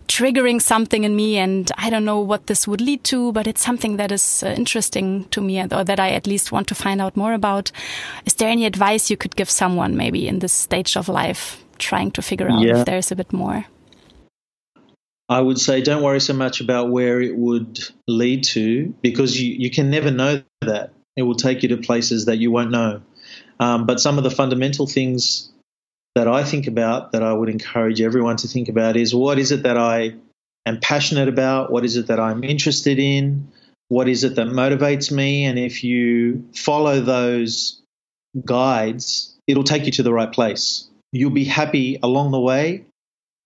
triggering 0.07 0.61
something 0.61 1.03
in 1.03 1.15
me 1.15 1.37
and 1.37 1.71
I 1.77 1.89
don't 1.89 2.05
know 2.05 2.19
what 2.19 2.47
this 2.47 2.67
would 2.67 2.81
lead 2.81 3.03
to 3.05 3.31
but 3.31 3.47
it's 3.47 3.63
something 3.63 3.97
that 3.97 4.11
is 4.11 4.43
uh, 4.43 4.47
interesting 4.57 5.25
to 5.29 5.41
me 5.41 5.61
or 5.61 5.83
that 5.83 5.99
I 5.99 6.09
at 6.11 6.27
least 6.27 6.51
want 6.51 6.67
to 6.67 6.75
find 6.75 7.01
out 7.01 7.17
more 7.17 7.33
about. 7.33 7.71
Is 8.25 8.35
there 8.35 8.49
any 8.49 8.65
advice 8.65 9.09
you 9.09 9.17
could 9.17 9.35
give 9.35 9.49
someone 9.49 9.95
maybe 9.95 10.27
in 10.27 10.39
this 10.39 10.53
stage 10.53 10.95
of 10.97 11.09
life 11.09 11.63
trying 11.77 12.11
to 12.11 12.21
figure 12.21 12.49
out 12.49 12.61
yeah. 12.61 12.79
if 12.79 12.85
there's 12.85 13.11
a 13.11 13.15
bit 13.15 13.33
more? 13.33 13.65
I 15.27 15.41
would 15.41 15.59
say 15.59 15.81
don't 15.81 16.03
worry 16.03 16.19
so 16.19 16.33
much 16.33 16.61
about 16.61 16.91
where 16.91 17.19
it 17.21 17.35
would 17.35 17.79
lead 18.07 18.43
to 18.45 18.93
because 19.01 19.39
you, 19.39 19.55
you 19.57 19.71
can 19.71 19.89
never 19.89 20.11
know 20.11 20.43
that. 20.61 20.93
It 21.15 21.23
will 21.23 21.35
take 21.35 21.63
you 21.63 21.69
to 21.69 21.77
places 21.77 22.25
that 22.25 22.37
you 22.37 22.51
won't 22.51 22.71
know. 22.71 23.01
Um, 23.59 23.85
but 23.85 23.99
some 23.99 24.17
of 24.17 24.23
the 24.23 24.31
fundamental 24.31 24.85
things 24.85 25.51
that 26.13 26.27
I 26.27 26.43
think 26.43 26.67
about 26.67 27.13
that 27.13 27.23
I 27.23 27.33
would 27.33 27.49
encourage 27.49 28.01
everyone 28.01 28.37
to 28.37 28.47
think 28.47 28.69
about 28.69 28.97
is 28.97 29.15
what 29.15 29.39
is 29.39 29.51
it 29.51 29.63
that 29.63 29.77
I 29.77 30.15
am 30.65 30.79
passionate 30.79 31.29
about? 31.29 31.71
What 31.71 31.85
is 31.85 31.97
it 31.97 32.07
that 32.07 32.19
I'm 32.19 32.43
interested 32.43 32.99
in? 32.99 33.51
What 33.87 34.09
is 34.09 34.23
it 34.23 34.35
that 34.35 34.47
motivates 34.47 35.11
me? 35.11 35.45
And 35.45 35.57
if 35.57 35.83
you 35.83 36.49
follow 36.53 37.01
those 37.01 37.81
guides, 38.43 39.35
it'll 39.47 39.63
take 39.63 39.85
you 39.85 39.91
to 39.93 40.03
the 40.03 40.13
right 40.13 40.31
place. 40.31 40.87
You'll 41.11 41.31
be 41.31 41.45
happy 41.45 41.97
along 42.03 42.31
the 42.31 42.39
way 42.39 42.85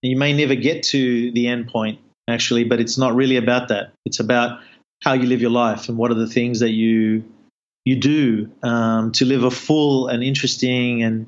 you 0.02 0.16
may 0.16 0.32
never 0.32 0.54
get 0.54 0.82
to 0.84 1.30
the 1.32 1.48
end 1.48 1.68
point, 1.68 1.98
actually, 2.28 2.64
but 2.64 2.80
it's 2.80 2.98
not 2.98 3.14
really 3.14 3.36
about 3.36 3.68
that. 3.68 3.92
It's 4.04 4.20
about 4.20 4.60
how 5.02 5.14
you 5.14 5.26
live 5.26 5.40
your 5.40 5.50
life 5.50 5.88
and 5.88 5.96
what 5.96 6.10
are 6.10 6.14
the 6.14 6.26
things 6.26 6.60
that 6.60 6.70
you 6.70 7.24
you 7.84 7.96
do 7.96 8.50
um, 8.62 9.12
to 9.12 9.24
live 9.24 9.42
a 9.42 9.50
full 9.50 10.08
and 10.08 10.22
interesting 10.22 11.02
and 11.02 11.26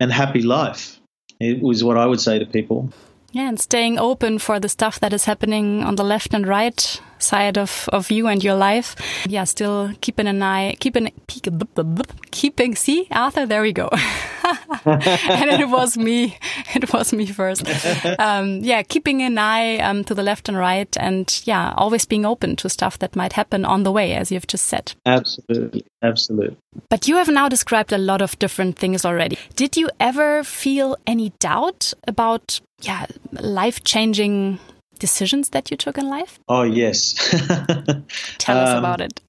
and 0.00 0.12
happy 0.12 0.42
life. 0.42 0.98
It 1.40 1.60
was 1.60 1.82
what 1.82 1.96
I 1.96 2.06
would 2.06 2.20
say 2.20 2.38
to 2.38 2.46
people. 2.46 2.90
Yeah, 3.32 3.48
and 3.48 3.58
staying 3.58 3.98
open 3.98 4.38
for 4.38 4.60
the 4.60 4.68
stuff 4.68 5.00
that 5.00 5.12
is 5.12 5.24
happening 5.24 5.82
on 5.82 5.96
the 5.96 6.04
left 6.04 6.34
and 6.34 6.46
right 6.46 7.00
side 7.24 7.58
of, 7.58 7.88
of 7.92 8.10
you 8.10 8.26
and 8.26 8.42
your 8.42 8.54
life. 8.54 8.96
Yeah, 9.26 9.44
still 9.44 9.92
keeping 10.00 10.26
an 10.26 10.42
eye, 10.42 10.76
keeping, 10.80 11.10
keeping, 12.30 12.76
see, 12.76 13.08
Arthur, 13.10 13.46
there 13.46 13.62
we 13.62 13.72
go. 13.72 13.88
and 14.84 15.50
it 15.50 15.68
was 15.68 15.96
me. 15.96 16.38
It 16.74 16.92
was 16.92 17.12
me 17.12 17.26
first. 17.26 17.64
Um, 18.18 18.58
yeah, 18.62 18.82
keeping 18.82 19.22
an 19.22 19.38
eye 19.38 19.78
um, 19.78 20.02
to 20.04 20.14
the 20.14 20.24
left 20.24 20.48
and 20.48 20.58
right 20.58 20.94
and 20.98 21.40
yeah, 21.44 21.72
always 21.76 22.04
being 22.04 22.26
open 22.26 22.56
to 22.56 22.68
stuff 22.68 22.98
that 22.98 23.14
might 23.14 23.34
happen 23.34 23.64
on 23.64 23.84
the 23.84 23.92
way, 23.92 24.14
as 24.14 24.32
you've 24.32 24.48
just 24.48 24.66
said. 24.66 24.92
Absolutely. 25.06 25.84
Absolutely. 26.02 26.56
But 26.90 27.06
you 27.06 27.16
have 27.16 27.28
now 27.28 27.48
described 27.48 27.92
a 27.92 27.98
lot 27.98 28.20
of 28.22 28.38
different 28.38 28.76
things 28.76 29.04
already. 29.04 29.38
Did 29.54 29.76
you 29.76 29.88
ever 30.00 30.42
feel 30.42 30.96
any 31.06 31.30
doubt 31.38 31.94
about 32.08 32.60
yeah, 32.82 33.06
life 33.32 33.84
changing 33.84 34.58
decisions 34.98 35.50
that 35.50 35.70
you 35.70 35.76
took 35.76 35.98
in 35.98 36.08
life? 36.08 36.38
Oh, 36.48 36.62
yes. 36.62 37.14
Tell 38.38 38.58
us 38.58 38.70
um, 38.70 38.78
about 38.78 39.00
it. 39.00 39.20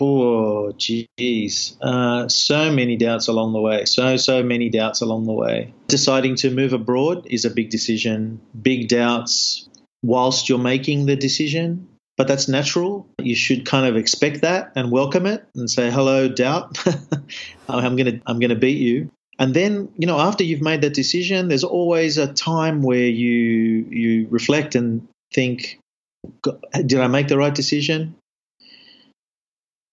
Oh, 0.00 0.72
geez. 0.72 1.76
Uh, 1.80 2.28
so 2.28 2.70
many 2.70 2.96
doubts 2.96 3.28
along 3.28 3.52
the 3.52 3.60
way. 3.60 3.84
So, 3.84 4.16
so 4.16 4.42
many 4.42 4.68
doubts 4.68 5.00
along 5.00 5.26
the 5.26 5.32
way. 5.32 5.74
Deciding 5.88 6.36
to 6.36 6.50
move 6.50 6.72
abroad 6.72 7.26
is 7.28 7.44
a 7.44 7.50
big 7.50 7.70
decision. 7.70 8.40
Big 8.60 8.88
doubts 8.88 9.68
whilst 10.02 10.48
you're 10.48 10.58
making 10.58 11.06
the 11.06 11.16
decision. 11.16 11.88
But 12.16 12.26
that's 12.26 12.48
natural. 12.48 13.06
You 13.22 13.36
should 13.36 13.64
kind 13.64 13.86
of 13.86 13.96
expect 13.96 14.40
that 14.40 14.72
and 14.74 14.90
welcome 14.90 15.24
it 15.26 15.46
and 15.54 15.70
say, 15.70 15.90
hello, 15.90 16.28
doubt. 16.28 16.76
I'm 17.68 17.96
going 17.96 18.06
to 18.06 18.20
I'm 18.26 18.40
going 18.40 18.50
to 18.50 18.56
beat 18.56 18.78
you. 18.78 19.10
And 19.38 19.54
then, 19.54 19.88
you 19.96 20.06
know, 20.06 20.18
after 20.18 20.42
you've 20.42 20.62
made 20.62 20.80
that 20.82 20.94
decision, 20.94 21.48
there's 21.48 21.64
always 21.64 22.18
a 22.18 22.32
time 22.32 22.82
where 22.82 23.06
you 23.06 23.86
you 23.90 24.26
reflect 24.30 24.74
and 24.74 25.06
think, 25.32 25.78
did 26.72 27.00
I 27.00 27.06
make 27.06 27.28
the 27.28 27.38
right 27.38 27.54
decision? 27.54 28.16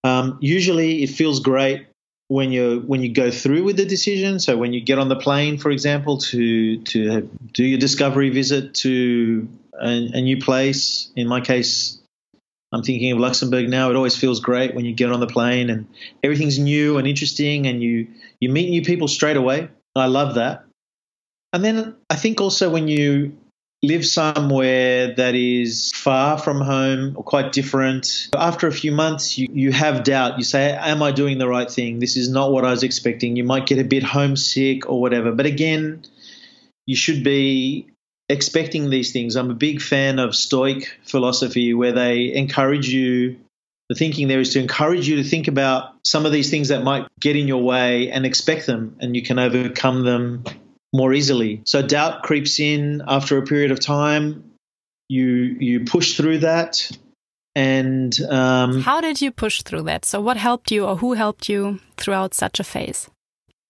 Um, 0.03 0.37
usually, 0.41 1.03
it 1.03 1.09
feels 1.09 1.39
great 1.39 1.87
when 2.27 2.51
you 2.51 2.83
when 2.87 3.01
you 3.01 3.13
go 3.13 3.29
through 3.29 3.63
with 3.63 3.77
the 3.77 3.85
decision. 3.85 4.39
So 4.39 4.57
when 4.57 4.73
you 4.73 4.81
get 4.81 4.97
on 4.97 5.09
the 5.09 5.15
plane, 5.15 5.57
for 5.57 5.69
example, 5.69 6.17
to 6.17 6.81
to 6.81 7.29
do 7.53 7.63
your 7.63 7.79
discovery 7.79 8.29
visit 8.29 8.73
to 8.75 9.47
a, 9.79 9.87
a 9.87 10.21
new 10.21 10.37
place. 10.41 11.11
In 11.15 11.27
my 11.27 11.41
case, 11.41 11.99
I'm 12.71 12.83
thinking 12.83 13.11
of 13.11 13.19
Luxembourg 13.19 13.69
now. 13.69 13.89
It 13.89 13.95
always 13.95 14.15
feels 14.15 14.39
great 14.39 14.75
when 14.75 14.85
you 14.85 14.93
get 14.93 15.11
on 15.11 15.19
the 15.19 15.27
plane 15.27 15.69
and 15.69 15.87
everything's 16.23 16.59
new 16.59 16.97
and 16.97 17.07
interesting, 17.07 17.67
and 17.67 17.81
you 17.81 18.07
you 18.39 18.49
meet 18.49 18.69
new 18.69 18.81
people 18.81 19.07
straight 19.07 19.37
away. 19.37 19.69
I 19.95 20.07
love 20.07 20.35
that. 20.35 20.65
And 21.53 21.63
then 21.63 21.95
I 22.09 22.15
think 22.15 22.41
also 22.41 22.69
when 22.69 22.87
you 22.87 23.37
live 23.81 24.05
somewhere 24.05 25.13
that 25.15 25.35
is 25.35 25.91
far 25.93 26.37
from 26.37 26.59
home 26.59 27.13
or 27.15 27.23
quite 27.23 27.51
different, 27.51 28.29
after 28.35 28.67
a 28.67 28.71
few 28.71 28.91
months, 28.91 29.37
you, 29.37 29.47
you 29.53 29.71
have 29.71 30.03
doubt. 30.03 30.37
You 30.37 30.43
say, 30.43 30.71
Am 30.71 31.01
I 31.01 31.11
doing 31.11 31.37
the 31.37 31.47
right 31.47 31.69
thing? 31.69 31.99
This 31.99 32.17
is 32.17 32.29
not 32.29 32.51
what 32.51 32.65
I 32.65 32.71
was 32.71 32.83
expecting. 32.83 33.35
You 33.35 33.43
might 33.43 33.67
get 33.67 33.79
a 33.79 33.83
bit 33.83 34.03
homesick 34.03 34.89
or 34.89 34.99
whatever. 34.99 35.31
But 35.31 35.45
again, 35.45 36.03
you 36.85 36.95
should 36.95 37.23
be 37.23 37.87
expecting 38.29 38.89
these 38.89 39.11
things. 39.11 39.35
I'm 39.35 39.51
a 39.51 39.55
big 39.55 39.81
fan 39.81 40.19
of 40.19 40.35
Stoic 40.35 40.97
philosophy 41.03 41.73
where 41.73 41.91
they 41.91 42.33
encourage 42.33 42.89
you. 42.89 43.37
The 43.87 43.95
thinking 43.95 44.27
there 44.27 44.39
is 44.39 44.53
to 44.53 44.59
encourage 44.59 45.07
you 45.07 45.17
to 45.17 45.23
think 45.23 45.47
about 45.47 45.93
some 46.03 46.25
of 46.25 46.31
these 46.31 46.49
things 46.49 46.69
that 46.69 46.83
might 46.83 47.07
get 47.19 47.35
in 47.35 47.47
your 47.47 47.61
way 47.61 48.09
and 48.09 48.25
expect 48.25 48.65
them, 48.65 48.97
and 48.99 49.15
you 49.15 49.21
can 49.21 49.37
overcome 49.37 50.03
them 50.03 50.43
more 50.91 51.13
easily. 51.13 51.61
So 51.65 51.83
doubt 51.83 52.23
creeps 52.23 52.59
in 52.59 53.03
after 53.07 53.37
a 53.37 53.43
period 53.43 53.69
of 53.69 53.79
time. 53.79 54.51
You 55.07 55.27
you 55.59 55.85
push 55.85 56.17
through 56.17 56.39
that, 56.39 56.89
and 57.53 58.19
um, 58.21 58.81
how 58.81 59.01
did 59.01 59.21
you 59.21 59.31
push 59.31 59.61
through 59.61 59.83
that? 59.83 60.03
So 60.03 60.19
what 60.19 60.37
helped 60.37 60.71
you, 60.71 60.85
or 60.85 60.95
who 60.97 61.13
helped 61.13 61.47
you 61.47 61.79
throughout 61.95 62.33
such 62.33 62.59
a 62.59 62.63
phase? 62.63 63.07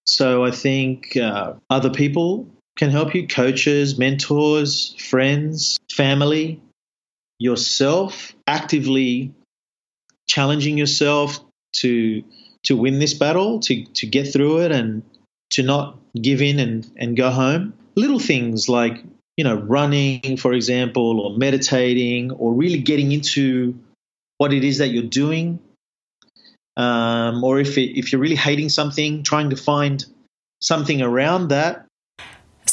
So 0.05 0.45
I 0.45 0.51
think 0.51 1.17
uh, 1.17 1.55
other 1.69 1.89
people 1.89 2.47
can 2.75 2.89
help 2.89 3.15
you 3.15 3.27
coaches, 3.27 3.97
mentors, 3.97 4.95
friends, 4.95 5.79
family, 5.91 6.61
yourself, 7.39 8.33
actively 8.47 9.33
challenging 10.27 10.77
yourself 10.77 11.39
to 11.73 12.23
to 12.63 12.75
win 12.75 12.99
this 12.99 13.13
battle, 13.13 13.59
to 13.61 13.85
to 13.85 14.07
get 14.07 14.31
through 14.31 14.61
it 14.61 14.71
and 14.71 15.03
to 15.51 15.63
not 15.63 15.99
give 16.19 16.41
in 16.41 16.59
and, 16.59 16.89
and 16.97 17.15
go 17.15 17.29
home. 17.29 17.73
Little 17.95 18.19
things 18.19 18.67
like 18.67 19.03
you 19.37 19.43
know, 19.43 19.55
running, 19.55 20.37
for 20.37 20.53
example, 20.53 21.19
or 21.19 21.37
meditating, 21.37 22.31
or 22.31 22.53
really 22.53 22.79
getting 22.79 23.11
into 23.11 23.77
what 24.37 24.53
it 24.53 24.63
is 24.63 24.77
that 24.77 24.89
you're 24.89 25.03
doing. 25.03 25.59
Um, 26.77 27.43
or 27.43 27.59
if 27.59 27.77
it, 27.77 27.97
if 27.97 28.11
you're 28.11 28.21
really 28.21 28.35
hating 28.35 28.69
something, 28.69 29.23
trying 29.23 29.49
to 29.49 29.55
find 29.57 30.05
something 30.61 31.01
around 31.01 31.49
that 31.49 31.85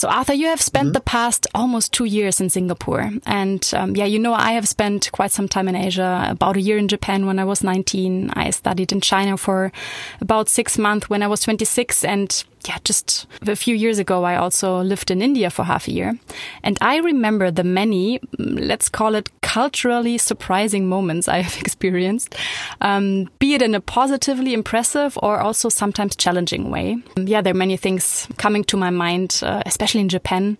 so, 0.02 0.08
Arthur, 0.08 0.32
you 0.32 0.48
have 0.48 0.60
spent 0.60 0.86
mm 0.86 0.90
-hmm. 0.90 0.94
the 0.94 1.10
past 1.10 1.46
almost 1.54 1.92
two 1.92 2.06
years 2.06 2.40
in 2.40 2.50
Singapore. 2.50 3.10
And 3.24 3.70
um, 3.76 3.96
yeah, 3.96 4.08
you 4.08 4.18
know, 4.18 4.34
I 4.34 4.52
have 4.54 4.66
spent 4.66 5.10
quite 5.12 5.32
some 5.32 5.48
time 5.48 5.68
in 5.70 5.76
Asia, 5.76 6.26
about 6.30 6.56
a 6.56 6.60
year 6.60 6.78
in 6.78 6.88
Japan 6.88 7.26
when 7.26 7.38
I 7.38 7.44
was 7.44 7.62
19. 7.62 8.30
I 8.34 8.50
studied 8.50 8.92
in 8.92 9.00
China 9.00 9.36
for 9.36 9.70
about 10.20 10.48
six 10.48 10.76
months 10.76 11.08
when 11.08 11.22
I 11.22 11.28
was 11.28 11.40
26. 11.40 12.04
And 12.04 12.44
yeah, 12.68 12.78
just 12.84 13.26
a 13.46 13.56
few 13.56 13.74
years 13.74 13.98
ago, 13.98 14.24
I 14.24 14.36
also 14.36 14.82
lived 14.82 15.10
in 15.10 15.22
India 15.22 15.50
for 15.50 15.64
half 15.64 15.88
a 15.88 15.92
year. 15.92 16.18
And 16.62 16.78
I 16.80 16.98
remember 16.98 17.50
the 17.50 17.64
many, 17.64 18.20
let's 18.38 18.88
call 18.88 19.14
it 19.14 19.30
culturally 19.42 20.18
surprising 20.18 20.88
moments 20.88 21.28
I 21.28 21.38
have 21.38 21.60
experienced, 21.60 22.34
um, 22.80 23.28
be 23.38 23.54
it 23.54 23.62
in 23.62 23.74
a 23.74 23.80
positively 23.80 24.54
impressive 24.54 25.18
or 25.22 25.40
also 25.40 25.68
sometimes 25.68 26.16
challenging 26.16 26.70
way. 26.70 26.96
Yeah, 27.16 27.42
there 27.42 27.52
are 27.52 27.56
many 27.56 27.76
things 27.76 28.28
coming 28.38 28.64
to 28.64 28.76
my 28.76 28.90
mind, 28.90 29.40
uh, 29.42 29.62
especially 29.66 30.00
in 30.00 30.08
Japan 30.08 30.56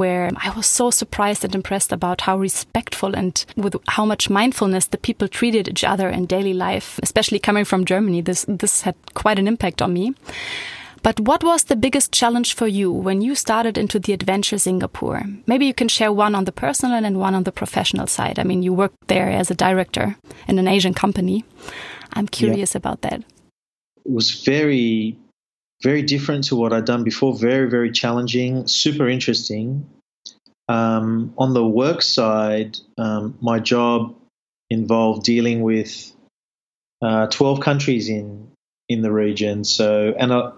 where 0.00 0.30
I 0.34 0.48
was 0.56 0.66
so 0.66 0.90
surprised 0.90 1.44
and 1.44 1.54
impressed 1.54 1.92
about 1.92 2.22
how 2.22 2.38
respectful 2.38 3.14
and 3.14 3.44
with 3.54 3.76
how 3.86 4.06
much 4.06 4.30
mindfulness 4.30 4.86
the 4.86 4.96
people 4.96 5.28
treated 5.28 5.68
each 5.68 5.84
other 5.84 6.08
in 6.08 6.24
daily 6.24 6.54
life, 6.54 6.98
especially 7.02 7.38
coming 7.38 7.66
from 7.66 7.84
Germany. 7.84 8.22
This, 8.22 8.46
this 8.48 8.80
had 8.80 8.94
quite 9.12 9.38
an 9.38 9.46
impact 9.46 9.82
on 9.82 9.92
me. 9.92 10.14
But 11.02 11.18
what 11.20 11.42
was 11.42 11.64
the 11.64 11.76
biggest 11.76 12.12
challenge 12.12 12.54
for 12.54 12.66
you 12.66 12.92
when 12.92 13.22
you 13.22 13.34
started 13.34 13.78
into 13.78 13.98
the 13.98 14.12
adventure 14.12 14.58
Singapore? 14.58 15.22
Maybe 15.46 15.66
you 15.66 15.72
can 15.72 15.88
share 15.88 16.12
one 16.12 16.34
on 16.34 16.44
the 16.44 16.52
personal 16.52 17.04
and 17.04 17.18
one 17.18 17.34
on 17.34 17.44
the 17.44 17.52
professional 17.52 18.06
side. 18.06 18.38
I 18.38 18.44
mean, 18.44 18.62
you 18.62 18.74
worked 18.74 19.08
there 19.08 19.30
as 19.30 19.50
a 19.50 19.54
director 19.54 20.16
in 20.46 20.58
an 20.58 20.68
Asian 20.68 20.92
company. 20.92 21.44
I'm 22.12 22.28
curious 22.28 22.74
yeah. 22.74 22.78
about 22.78 23.00
that. 23.02 23.22
It 24.04 24.12
was 24.12 24.42
very, 24.44 25.16
very 25.82 26.02
different 26.02 26.44
to 26.48 26.56
what 26.56 26.72
I'd 26.72 26.84
done 26.84 27.04
before. 27.04 27.34
Very, 27.34 27.70
very 27.70 27.90
challenging, 27.90 28.66
super 28.66 29.08
interesting. 29.08 29.88
Um, 30.68 31.34
on 31.38 31.54
the 31.54 31.66
work 31.66 32.02
side, 32.02 32.76
um, 32.98 33.38
my 33.40 33.58
job 33.58 34.14
involved 34.68 35.24
dealing 35.24 35.62
with 35.62 36.12
uh, 37.02 37.26
12 37.26 37.60
countries 37.60 38.08
in 38.08 38.50
in 38.90 39.02
the 39.02 39.12
region. 39.12 39.62
So, 39.62 40.12
and 40.18 40.32
uh, 40.32 40.50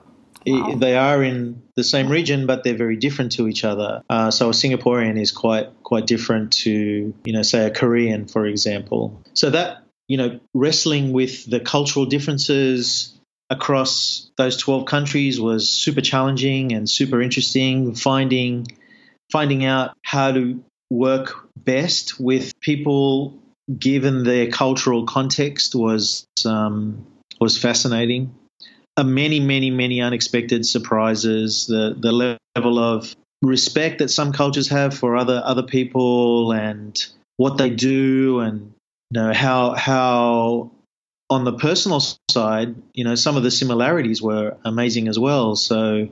Wow. 0.46 0.74
They 0.76 0.96
are 0.96 1.22
in 1.22 1.62
the 1.76 1.84
same 1.84 2.08
region, 2.08 2.46
but 2.46 2.64
they're 2.64 2.76
very 2.76 2.96
different 2.96 3.32
to 3.32 3.48
each 3.48 3.64
other. 3.64 4.02
Uh, 4.08 4.30
so 4.30 4.48
a 4.48 4.52
Singaporean 4.52 5.20
is 5.20 5.32
quite 5.32 5.68
quite 5.82 6.06
different 6.06 6.52
to 6.64 7.14
you 7.24 7.32
know 7.32 7.42
say 7.42 7.66
a 7.66 7.70
Korean, 7.70 8.26
for 8.26 8.46
example. 8.46 9.22
So 9.34 9.50
that 9.50 9.84
you 10.08 10.16
know 10.16 10.40
wrestling 10.54 11.12
with 11.12 11.48
the 11.48 11.60
cultural 11.60 12.06
differences 12.06 13.18
across 13.50 14.30
those 14.38 14.56
12 14.56 14.86
countries 14.86 15.38
was 15.38 15.68
super 15.68 16.00
challenging 16.00 16.72
and 16.72 16.88
super 16.88 17.20
interesting. 17.20 17.94
Finding 17.94 18.66
finding 19.30 19.64
out 19.64 19.96
how 20.02 20.32
to 20.32 20.62
work 20.90 21.48
best 21.56 22.20
with 22.20 22.58
people 22.60 23.38
given 23.78 24.24
their 24.24 24.50
cultural 24.50 25.06
context 25.06 25.74
was 25.74 26.26
um, 26.44 27.06
was 27.40 27.56
fascinating 27.56 28.34
many, 28.98 29.40
many, 29.40 29.70
many 29.70 30.00
unexpected 30.00 30.66
surprises. 30.66 31.66
The 31.66 31.96
the 31.98 32.12
level 32.12 32.78
of 32.78 33.14
respect 33.40 33.98
that 33.98 34.08
some 34.08 34.32
cultures 34.32 34.68
have 34.68 34.94
for 34.96 35.16
other 35.16 35.40
other 35.44 35.62
people 35.62 36.52
and 36.52 36.98
what 37.36 37.58
they 37.58 37.70
do, 37.70 38.40
and 38.40 38.72
you 39.10 39.20
know 39.20 39.32
how 39.32 39.74
how 39.74 40.70
on 41.30 41.44
the 41.44 41.54
personal 41.54 42.00
side, 42.30 42.74
you 42.92 43.04
know, 43.04 43.14
some 43.14 43.36
of 43.36 43.42
the 43.42 43.50
similarities 43.50 44.20
were 44.20 44.56
amazing 44.64 45.08
as 45.08 45.18
well. 45.18 45.56
So. 45.56 46.08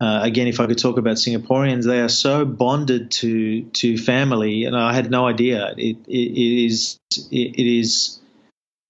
Uh, 0.00 0.20
again, 0.24 0.48
if 0.48 0.58
I 0.58 0.66
could 0.66 0.76
talk 0.76 0.98
about 0.98 1.16
Singaporeans, 1.16 1.84
they 1.84 2.00
are 2.00 2.08
so 2.08 2.44
bonded 2.44 3.12
to 3.12 3.62
to 3.62 3.96
family, 3.96 4.64
and 4.64 4.76
I 4.76 4.92
had 4.92 5.08
no 5.08 5.24
idea. 5.24 5.72
It, 5.78 5.96
it, 6.08 6.32
it 6.32 6.66
is 6.66 6.98
it, 7.30 7.54
it 7.54 7.78
is 7.78 8.20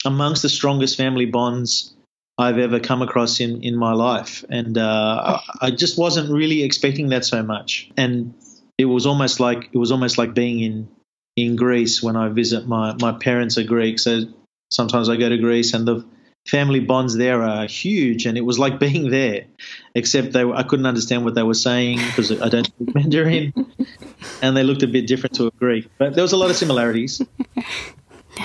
amongst 0.06 0.40
the 0.40 0.48
strongest 0.48 0.96
family 0.96 1.26
bonds 1.26 1.94
I've 2.36 2.58
ever 2.58 2.80
come 2.80 3.02
across 3.02 3.40
in, 3.40 3.62
in 3.62 3.76
my 3.76 3.92
life. 3.92 4.44
And 4.48 4.76
uh, 4.76 5.38
I 5.60 5.70
just 5.70 5.96
wasn't 5.96 6.30
really 6.30 6.62
expecting 6.62 7.10
that 7.10 7.24
so 7.24 7.42
much. 7.42 7.90
And 7.96 8.34
it 8.78 8.86
was 8.86 9.06
almost 9.06 9.40
like 9.40 9.70
it 9.72 9.78
was 9.78 9.92
almost 9.92 10.18
like 10.18 10.34
being 10.34 10.60
in 10.60 10.88
in 11.36 11.56
Greece 11.56 12.02
when 12.02 12.16
I 12.16 12.28
visit 12.28 12.66
my 12.66 12.94
my 13.00 13.12
parents 13.12 13.58
are 13.58 13.64
Greek, 13.64 13.98
so 13.98 14.22
sometimes 14.70 15.08
I 15.08 15.16
go 15.16 15.28
to 15.28 15.38
Greece 15.38 15.74
and 15.74 15.86
the 15.86 16.04
family 16.46 16.80
bonds 16.80 17.16
there 17.16 17.42
are 17.42 17.66
huge, 17.66 18.26
and 18.26 18.36
it 18.36 18.42
was 18.42 18.58
like 18.58 18.78
being 18.78 19.10
there, 19.10 19.46
except 19.94 20.32
they 20.32 20.44
I 20.44 20.62
couldn't 20.62 20.86
understand 20.86 21.24
what 21.24 21.34
they 21.34 21.42
were 21.42 21.54
saying 21.54 21.98
because 21.98 22.30
I 22.40 22.48
don't 22.48 22.66
speak 22.66 22.94
Mandarin, 22.94 23.52
and 24.42 24.56
they 24.56 24.62
looked 24.62 24.82
a 24.82 24.88
bit 24.88 25.06
different 25.06 25.36
to 25.36 25.46
a 25.46 25.50
Greek, 25.52 25.88
but 25.98 26.14
there 26.14 26.22
was 26.22 26.32
a 26.32 26.36
lot 26.36 26.50
of 26.50 26.56
similarities. 26.56 27.20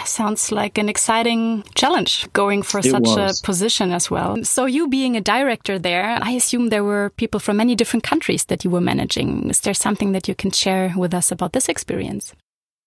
Sounds 0.06 0.52
like 0.52 0.78
an 0.78 0.90
exciting 0.90 1.64
challenge 1.76 2.28
going 2.34 2.64
for 2.64 2.80
it 2.80 2.86
such 2.86 3.02
was. 3.02 3.42
a 3.42 3.46
position 3.46 3.92
as 3.92 4.10
well. 4.10 4.44
So, 4.44 4.66
you 4.66 4.88
being 4.88 5.16
a 5.16 5.22
director 5.22 5.80
there, 5.80 6.18
I 6.22 6.32
assume 6.32 6.70
there 6.70 6.84
were 6.84 7.12
people 7.12 7.40
from 7.40 7.58
many 7.58 7.76
different 7.76 8.04
countries 8.04 8.46
that 8.46 8.64
you 8.64 8.70
were 8.70 8.82
managing. 8.82 9.50
Is 9.50 9.62
there 9.62 9.74
something 9.74 10.12
that 10.14 10.28
you 10.28 10.36
can 10.36 10.52
share 10.52 10.94
with 10.96 11.14
us 11.14 11.32
about 11.32 11.54
this 11.54 11.70
experience? 11.70 12.34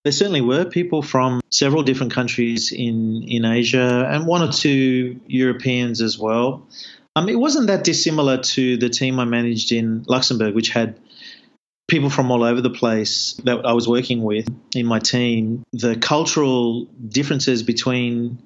There 0.03 0.11
certainly 0.11 0.41
were 0.41 0.65
people 0.65 1.01
from 1.01 1.39
several 1.49 1.81
different 1.81 2.11
countries 2.11 2.73
in, 2.73 3.23
in 3.23 3.45
Asia 3.45 4.07
and 4.11 4.27
one 4.27 4.41
or 4.41 4.51
two 4.51 5.19
Europeans 5.27 6.01
as 6.01 6.19
well. 6.19 6.67
Um, 7.15 7.29
it 7.29 7.35
wasn't 7.35 7.67
that 7.67 7.83
dissimilar 7.83 8.37
to 8.37 8.75
the 8.77 8.89
team 8.89 9.19
I 9.19 9.25
managed 9.25 9.71
in 9.71 10.03
Luxembourg, 10.07 10.55
which 10.55 10.69
had 10.69 10.99
people 11.93 12.09
from 12.09 12.31
all 12.31 12.43
over 12.43 12.59
the 12.59 12.71
place 12.71 13.39
that 13.43 13.63
I 13.67 13.73
was 13.73 13.87
working 13.87 14.23
with 14.23 14.49
in 14.73 14.87
my 14.87 14.97
team, 14.97 15.63
the 15.73 15.95
cultural 15.95 16.85
differences 17.07 17.61
between 17.61 18.41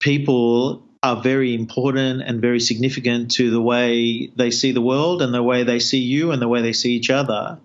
people 0.00 0.82
are 1.02 1.20
very 1.20 1.54
important 1.54 2.22
and 2.22 2.40
very 2.40 2.58
significant 2.58 3.32
to 3.32 3.50
the 3.50 3.60
way 3.60 4.32
they 4.34 4.50
see 4.50 4.72
the 4.72 4.80
world 4.80 5.20
and 5.20 5.34
the 5.34 5.42
way 5.42 5.62
they 5.62 5.78
see 5.78 5.98
you 5.98 6.32
and 6.32 6.40
the 6.40 6.48
way 6.48 6.62
they 6.62 6.72
see 6.72 6.92
each 6.92 7.10
other. 7.10 7.58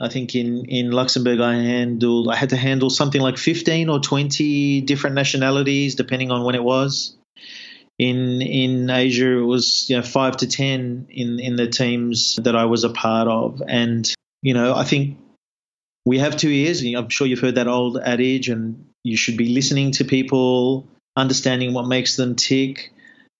I 0.00 0.08
think 0.08 0.34
in, 0.34 0.64
in 0.64 0.92
Luxembourg, 0.92 1.40
I 1.40 1.56
handled 1.56 2.30
I 2.30 2.36
had 2.36 2.48
to 2.48 2.56
handle 2.56 2.88
something 2.88 3.20
like 3.20 3.36
fifteen 3.36 3.90
or 3.90 4.00
twenty 4.00 4.80
different 4.80 5.14
nationalities, 5.14 5.94
depending 5.94 6.30
on 6.30 6.42
when 6.42 6.54
it 6.54 6.64
was. 6.64 7.14
In 7.98 8.40
in 8.40 8.88
Asia, 8.88 9.40
it 9.40 9.46
was 9.54 9.90
you 9.90 9.96
know 9.96 10.02
five 10.02 10.38
to 10.38 10.46
ten 10.46 11.06
in 11.10 11.38
in 11.38 11.56
the 11.56 11.68
teams 11.68 12.36
that 12.42 12.56
I 12.56 12.64
was 12.64 12.82
a 12.84 12.88
part 12.88 13.28
of, 13.28 13.62
and 13.68 14.10
you 14.44 14.52
know, 14.52 14.74
I 14.74 14.84
think 14.84 15.16
we 16.04 16.18
have 16.18 16.36
two 16.36 16.50
ears. 16.50 16.84
I'm 16.84 17.08
sure 17.08 17.26
you've 17.26 17.40
heard 17.40 17.54
that 17.54 17.66
old 17.66 17.98
adage, 17.98 18.50
and 18.50 18.86
you 19.02 19.16
should 19.16 19.38
be 19.38 19.54
listening 19.54 19.92
to 19.92 20.04
people, 20.04 20.86
understanding 21.16 21.72
what 21.72 21.86
makes 21.86 22.16
them 22.16 22.36
tick, 22.36 22.92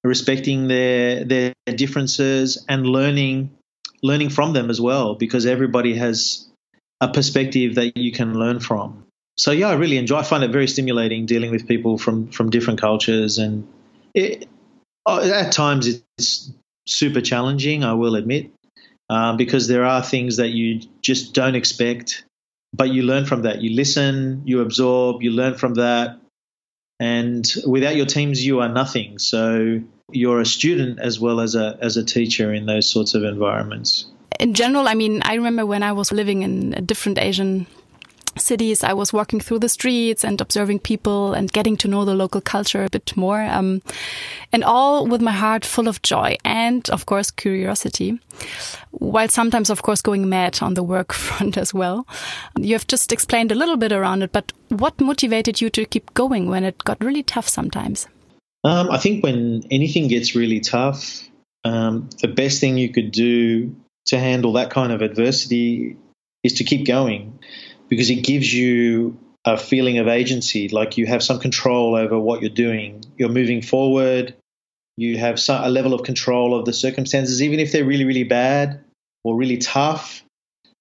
respecting 0.03 0.67
their 0.67 1.25
their 1.25 1.53
differences, 1.67 2.65
and 2.71 2.87
learning 2.87 3.51
learning 4.03 4.31
from 4.31 4.55
them 4.55 4.71
as 4.71 4.81
well, 4.81 5.15
because 5.15 5.45
everybody 5.45 5.95
has 5.95 6.49
a 7.03 7.09
perspective 7.13 7.75
that 7.75 7.99
you 7.99 8.11
can 8.11 8.39
learn 8.39 8.59
from. 8.61 9.05
So 9.37 9.51
yeah, 9.51 9.69
I 9.69 9.75
really 9.75 9.99
enjoy. 9.99 10.17
I 10.17 10.23
find 10.23 10.43
it 10.43 10.53
very 10.53 10.69
stimulating 10.69 11.27
dealing 11.27 11.51
with 11.51 11.69
people 11.69 11.99
from 11.99 12.29
from 12.29 12.49
different 12.49 12.81
cultures, 12.81 13.37
and 13.37 13.69
it, 14.15 14.49
at 15.07 15.53
times 15.53 16.01
it's 16.17 16.51
super 16.89 17.21
challenging. 17.21 17.85
I 17.85 17.93
will 17.93 18.15
admit, 18.15 18.51
um, 19.09 19.37
because 19.37 19.69
there 19.69 19.85
are 19.85 20.03
things 20.03 20.37
that 20.39 20.49
you 20.49 20.81
just 21.03 21.35
don't 21.35 21.55
expect, 21.55 22.25
but 22.73 22.91
you 22.91 23.03
learn 23.03 23.27
from 23.27 23.43
that. 23.43 23.61
You 23.61 23.75
listen, 23.75 24.43
you 24.45 24.61
absorb, 24.61 25.23
you 25.23 25.31
learn 25.31 25.55
from 25.55 25.75
that. 25.75 26.19
And 27.01 27.51
without 27.67 27.97
your 27.97 28.07
teams, 28.07 28.45
you 28.45 28.61
are 28.61 28.69
nothing. 28.69 29.19
So 29.19 29.81
you're 30.13 30.41
a 30.41 30.47
student 30.47 31.01
as 31.01 31.19
well 31.19 31.41
as 31.41 31.55
a, 31.55 31.79
as 31.81 31.97
a 31.97 32.05
teacher 32.05 32.53
in 32.53 32.67
those 32.67 32.89
sorts 32.89 33.15
of 33.15 33.25
environments. 33.25 34.07
In 34.41 34.55
general, 34.55 34.89
I 34.89 34.95
mean, 34.95 35.21
I 35.25 35.35
remember 35.35 35.67
when 35.67 35.83
I 35.83 35.93
was 35.93 36.13
living 36.13 36.43
in 36.43 36.75
a 36.75 36.81
different 36.81 37.19
Asian 37.19 37.67
cities, 38.37 38.83
I 38.85 38.93
was 38.93 39.13
walking 39.13 39.41
through 39.41 39.61
the 39.61 39.69
streets 39.69 40.25
and 40.25 40.41
observing 40.41 40.81
people 40.81 41.33
and 41.33 41.53
getting 41.53 41.77
to 41.79 41.89
know 41.89 42.05
the 42.05 42.15
local 42.15 42.41
culture 42.41 42.85
a 42.85 42.91
bit 42.91 43.17
more. 43.17 43.43
Um, 43.43 43.83
and 44.53 44.65
all 44.65 45.07
with 45.07 45.21
my 45.21 45.33
heart 45.33 45.65
full 45.65 45.89
of 45.89 46.03
joy 46.03 46.37
and, 46.45 46.89
of 46.91 47.07
course, 47.07 47.31
curiosity. 47.31 48.19
While 48.91 49.29
sometimes, 49.29 49.71
of 49.71 49.83
course, 49.83 50.01
going 50.01 50.29
mad 50.29 50.59
on 50.63 50.75
the 50.75 50.83
work 50.83 51.13
front 51.27 51.57
as 51.57 51.73
well. 51.73 52.07
You 52.59 52.75
have 52.75 52.87
just 52.87 53.13
explained 53.13 53.53
a 53.53 53.57
little 53.57 53.77
bit 53.77 53.93
around 53.93 54.23
it, 54.23 54.33
but 54.33 54.53
what 54.69 55.01
motivated 55.01 55.61
you 55.61 55.71
to 55.71 55.85
keep 55.85 56.13
going 56.15 56.49
when 56.49 56.65
it 56.65 56.79
got 56.85 57.03
really 57.03 57.23
tough 57.23 57.49
sometimes? 57.49 58.09
Um, 58.65 58.91
I 58.91 58.99
think 58.99 59.23
when 59.23 59.65
anything 59.71 60.09
gets 60.09 60.35
really 60.35 60.61
tough, 60.61 61.23
um, 61.65 62.09
the 62.21 62.29
best 62.29 62.61
thing 62.61 62.79
you 62.79 62.91
could 62.91 63.11
do 63.11 63.77
to 64.07 64.19
handle 64.19 64.53
that 64.55 64.71
kind 64.71 64.93
of 64.93 65.03
adversity 65.03 65.97
is 66.43 66.55
to 66.55 66.65
keep 66.65 66.87
going 66.87 67.39
because 67.89 68.11
it 68.11 68.23
gives 68.23 68.53
you 68.53 69.19
a 69.45 69.57
feeling 69.57 69.99
of 69.99 70.09
agency, 70.09 70.69
like 70.69 70.97
you 70.97 71.07
have 71.07 71.23
some 71.23 71.39
control 71.39 71.95
over 71.95 72.19
what 72.19 72.41
you're 72.41 72.51
doing. 72.51 73.05
You're 73.19 73.29
moving 73.29 73.63
forward. 73.63 74.35
You 74.97 75.19
have 75.19 75.39
some, 75.39 75.63
a 75.63 75.69
level 75.69 75.93
of 75.93 76.03
control 76.03 76.59
of 76.59 76.65
the 76.65 76.73
circumstances, 76.73 77.43
even 77.43 77.61
if 77.61 77.73
they're 77.73 77.85
really, 77.85 78.05
really 78.05 78.25
bad 78.25 78.83
or 79.23 79.37
really 79.37 79.59
tough. 79.59 80.23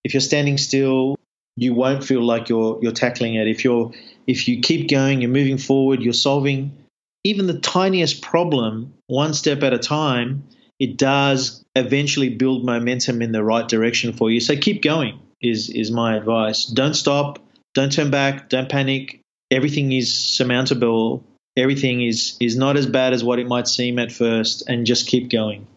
If 0.04 0.13
you're 0.13 0.22
standing 0.22 0.58
still, 0.58 1.18
you 1.56 1.74
won't 1.74 2.04
feel 2.04 2.22
like 2.22 2.50
you're 2.50 2.80
you're 2.82 2.92
tackling 2.92 3.36
it. 3.36 3.48
If 3.48 3.63
you're 3.63 3.92
if 4.28 4.48
you 4.48 4.62
keep 4.62 4.89
going, 4.89 5.22
you're 5.22 5.32
moving 5.32 5.58
forward, 5.58 6.02
you're 6.02 6.13
solving 6.13 6.78
even 7.24 7.48
the 7.48 7.60
tiniest 7.60 8.22
problem 8.22 8.94
one 9.08 9.34
step 9.34 9.63
at 9.63 9.74
a 9.74 9.80
time. 9.80 10.44
It 10.80 10.98
does 10.98 11.63
eventually 11.76 12.30
build 12.30 12.66
momentum 12.66 13.22
in 13.22 13.32
the 13.32 13.44
right 13.44 13.68
direction 13.68 14.13
for 14.13 14.30
you. 14.30 14.39
So 14.39 14.56
keep 14.58 14.82
going 14.82 15.20
is 15.44 15.70
is 15.70 15.92
my 15.92 16.16
advice. 16.16 16.66
Don't 16.66 16.94
stop. 16.94 17.40
Don't 17.74 17.92
turn 17.92 18.12
back. 18.12 18.50
Don't 18.50 18.70
panic. 18.70 19.20
Everything 19.52 19.92
is 19.92 20.14
surmountable. 20.14 21.24
Everything 21.58 22.02
is 22.02 22.36
is 22.40 22.56
not 22.56 22.78
as 22.78 22.86
bad 22.86 23.14
as 23.14 23.24
what 23.24 23.40
it 23.40 23.48
might 23.48 23.68
seem 23.68 24.00
at 24.00 24.12
first, 24.12 24.64
and 24.68 24.86
just 24.86 25.08
keep 25.08 25.30
going. 25.30 25.68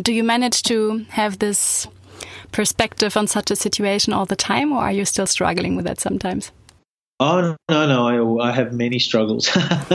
Do 0.00 0.12
you 0.12 0.24
manage 0.24 0.62
to 0.64 1.04
have 1.10 1.38
this 1.38 1.86
perspective 2.52 3.16
on 3.16 3.26
such 3.26 3.50
a 3.50 3.56
situation 3.56 4.12
all 4.12 4.26
the 4.26 4.36
time, 4.36 4.72
or 4.72 4.78
are 4.78 4.92
you 4.92 5.04
still 5.04 5.26
struggling 5.26 5.76
with 5.76 5.84
that 5.84 6.00
sometimes? 6.00 6.52
Oh 7.18 7.54
no, 7.68 7.86
no, 7.86 8.40
I, 8.40 8.48
I 8.48 8.52
have 8.52 8.72
many 8.72 8.98
struggles, 8.98 9.54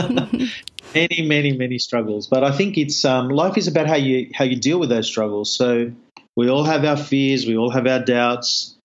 many, 0.94 1.22
many, 1.22 1.52
many 1.52 1.78
struggles. 1.78 2.28
But 2.28 2.44
I 2.44 2.52
think 2.52 2.78
it's 2.78 3.04
um, 3.04 3.30
life 3.30 3.56
is 3.58 3.66
about 3.66 3.88
how 3.88 3.96
you 3.96 4.30
how 4.32 4.44
you 4.44 4.56
deal 4.56 4.78
with 4.78 4.90
those 4.90 5.08
struggles. 5.08 5.52
So 5.52 5.90
we 6.36 6.48
all 6.48 6.62
have 6.62 6.84
our 6.84 6.96
fears, 6.96 7.44
we 7.44 7.56
all 7.56 7.70
have 7.70 7.86
our 7.88 7.98
doubts, 7.98 8.75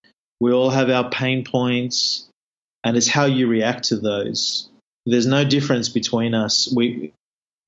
we 0.42 0.52
all 0.52 0.70
have 0.70 0.90
our 0.90 1.10
pain 1.10 1.46
points, 1.46 2.28
and 2.84 2.98
it's 2.98 3.08
how 3.08 3.26
you 3.26 3.48
react 3.48 3.86
to 3.86 3.96
those. 3.96 4.68
There's 5.06 5.26
no 5.26 5.46
difference 5.46 5.88
between 5.88 6.34
us. 6.34 6.72
We 6.76 7.14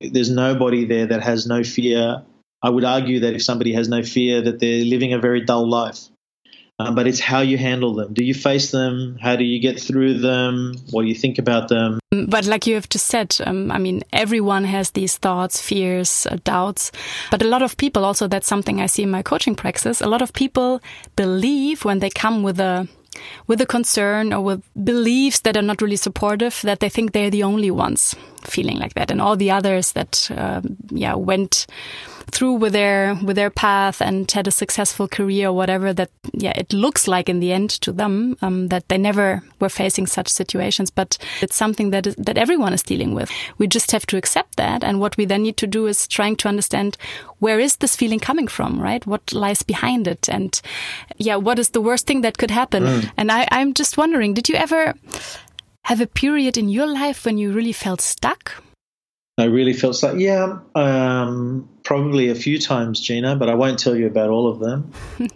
there's 0.01 0.29
nobody 0.29 0.83
there 0.83 1.05
that 1.05 1.23
has 1.23 1.47
no 1.47 1.63
fear 1.63 2.23
I 2.63 2.69
would 2.69 2.85
argue 2.85 3.19
that 3.19 3.33
if 3.33 3.43
somebody 3.43 3.73
has 3.73 3.89
no 3.89 4.03
fear, 4.03 4.41
that 4.41 4.59
they're 4.59 4.85
living 4.85 5.11
a 5.11 5.19
very 5.19 5.41
dull 5.41 5.69
life. 5.69 5.99
Um, 6.83 6.95
but 6.95 7.07
it's 7.07 7.19
how 7.19 7.39
you 7.41 7.57
handle 7.57 7.95
them. 7.95 8.13
Do 8.13 8.23
you 8.23 8.33
face 8.33 8.71
them? 8.71 9.17
How 9.21 9.35
do 9.35 9.43
you 9.43 9.59
get 9.59 9.79
through 9.79 10.19
them? 10.19 10.75
What 10.91 11.03
do 11.03 11.07
you 11.07 11.15
think 11.15 11.39
about 11.39 11.69
them? 11.69 11.99
But 12.27 12.45
like 12.45 12.67
you 12.67 12.75
have 12.75 12.89
just 12.89 13.07
said, 13.07 13.35
um, 13.45 13.71
I 13.71 13.77
mean, 13.77 14.03
everyone 14.11 14.65
has 14.65 14.91
these 14.91 15.17
thoughts, 15.17 15.61
fears, 15.61 16.27
uh, 16.29 16.37
doubts. 16.43 16.91
But 17.31 17.41
a 17.41 17.47
lot 17.47 17.61
of 17.61 17.77
people, 17.77 18.05
also, 18.05 18.27
that's 18.27 18.47
something 18.47 18.81
I 18.81 18.87
see 18.87 19.03
in 19.03 19.11
my 19.11 19.21
coaching 19.21 19.55
practice. 19.55 20.01
A 20.01 20.07
lot 20.07 20.21
of 20.21 20.33
people 20.33 20.81
believe 21.15 21.85
when 21.85 21.99
they 21.99 22.09
come 22.09 22.43
with 22.43 22.59
a 22.59 22.87
with 23.45 23.61
a 23.61 23.65
concern 23.65 24.33
or 24.33 24.41
with 24.41 24.63
beliefs 24.83 25.41
that 25.41 25.55
are 25.55 25.61
not 25.61 25.81
really 25.81 25.95
supportive 25.95 26.59
that 26.63 26.79
they 26.79 26.89
think 26.89 27.11
they're 27.11 27.29
the 27.29 27.43
only 27.43 27.69
ones 27.69 28.15
feeling 28.41 28.77
like 28.79 28.95
that 28.95 29.11
and 29.11 29.21
all 29.21 29.35
the 29.35 29.51
others 29.51 29.91
that 29.91 30.29
uh, 30.35 30.61
yeah 30.89 31.13
went 31.13 31.67
through 32.31 32.53
with 32.53 32.73
their 32.73 33.15
with 33.23 33.35
their 33.35 33.49
path 33.49 34.01
and 34.01 34.29
had 34.31 34.47
a 34.47 34.51
successful 34.51 35.07
career 35.07 35.49
or 35.49 35.53
whatever 35.53 35.93
that 35.93 36.09
yeah 36.33 36.53
it 36.55 36.73
looks 36.73 37.07
like 37.07 37.29
in 37.29 37.39
the 37.39 37.51
end 37.51 37.69
to 37.69 37.91
them 37.91 38.37
um, 38.41 38.67
that 38.69 38.87
they 38.89 38.97
never 38.97 39.43
were 39.59 39.69
facing 39.69 40.07
such 40.07 40.27
situations. 40.27 40.89
But 40.89 41.17
it's 41.41 41.55
something 41.55 41.91
that 41.91 42.07
is, 42.07 42.15
that 42.15 42.37
everyone 42.37 42.73
is 42.73 42.83
dealing 42.83 43.13
with. 43.13 43.31
We 43.57 43.67
just 43.67 43.91
have 43.91 44.05
to 44.07 44.17
accept 44.17 44.55
that. 44.57 44.83
And 44.83 44.99
what 44.99 45.17
we 45.17 45.25
then 45.25 45.43
need 45.43 45.57
to 45.57 45.67
do 45.67 45.87
is 45.87 46.07
trying 46.07 46.35
to 46.37 46.47
understand 46.47 46.97
where 47.39 47.59
is 47.59 47.77
this 47.77 47.95
feeling 47.95 48.19
coming 48.19 48.47
from 48.47 48.79
right? 48.79 49.05
What 49.05 49.33
lies 49.33 49.63
behind 49.63 50.07
it? 50.07 50.29
And 50.29 50.59
yeah 51.17 51.35
what 51.35 51.59
is 51.59 51.69
the 51.69 51.81
worst 51.81 52.07
thing 52.07 52.21
that 52.21 52.37
could 52.37 52.51
happen? 52.51 52.83
Mm. 52.83 53.11
and 53.17 53.31
I, 53.31 53.47
I'm 53.51 53.73
just 53.73 53.97
wondering 53.97 54.33
did 54.33 54.49
you 54.49 54.55
ever 54.55 54.93
have 55.83 56.01
a 56.01 56.07
period 56.07 56.57
in 56.57 56.69
your 56.69 56.87
life 56.87 57.25
when 57.25 57.37
you 57.37 57.51
really 57.51 57.73
felt 57.73 58.01
stuck 58.01 58.63
I 59.37 59.45
really 59.45 59.73
felt 59.73 60.01
like, 60.03 60.19
yeah, 60.19 60.59
um, 60.75 61.67
probably 61.83 62.29
a 62.29 62.35
few 62.35 62.59
times, 62.59 62.99
Gina, 62.99 63.35
but 63.35 63.49
I 63.49 63.55
won't 63.55 63.79
tell 63.79 63.95
you 63.95 64.05
about 64.05 64.29
all 64.29 64.47
of 64.47 64.59
them. 64.59 64.91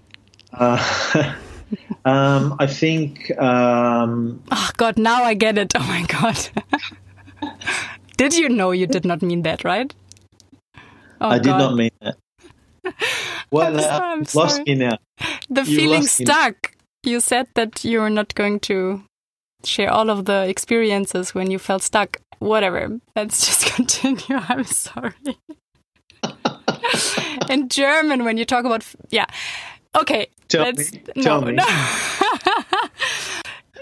uh, 0.53 1.35
um, 2.05 2.55
I 2.59 2.67
think. 2.67 3.31
Um, 3.39 4.43
oh, 4.51 4.69
God, 4.77 4.99
now 4.99 5.23
I 5.23 5.33
get 5.33 5.57
it. 5.57 5.73
Oh, 5.75 5.79
my 5.79 6.05
God. 6.05 6.37
did 8.17 8.35
you 8.35 8.49
know 8.49 8.69
you 8.69 8.85
did 8.85 9.03
not 9.03 9.23
mean 9.23 9.41
that, 9.43 9.63
right? 9.63 9.91
Oh, 11.19 11.29
I 11.29 11.39
did 11.39 11.47
not 11.47 11.75
mean 11.75 11.91
that. 12.01 12.17
Well, 13.49 13.67
I'm, 13.67 13.79
uh, 13.79 13.99
I'm 14.05 14.25
lost 14.35 14.61
me 14.67 14.75
now. 14.75 14.97
The 15.49 15.63
you 15.63 15.77
feeling 15.77 16.03
stuck. 16.03 16.75
You 17.03 17.19
said 17.19 17.47
that 17.55 17.83
you're 17.83 18.09
not 18.09 18.35
going 18.35 18.59
to 18.61 19.03
share 19.63 19.91
all 19.91 20.09
of 20.09 20.25
the 20.25 20.47
experiences 20.47 21.33
when 21.33 21.49
you 21.49 21.57
felt 21.57 21.81
stuck 21.81 22.19
whatever. 22.39 22.99
Let's 23.15 23.45
just 23.45 23.65
continue. 23.75 24.41
I'm 24.49 24.65
sorry. 24.65 25.13
In 27.49 27.69
German, 27.69 28.23
when 28.23 28.37
you 28.37 28.45
talk 28.45 28.65
about 28.65 28.85
yeah, 29.09 29.25
okay. 29.99 30.27
Tell 30.47 30.63
let's, 30.63 30.93
me. 30.93 31.01
No, 31.15 31.23
Tell 31.23 31.41
me. 31.41 31.53
No. 31.53 31.65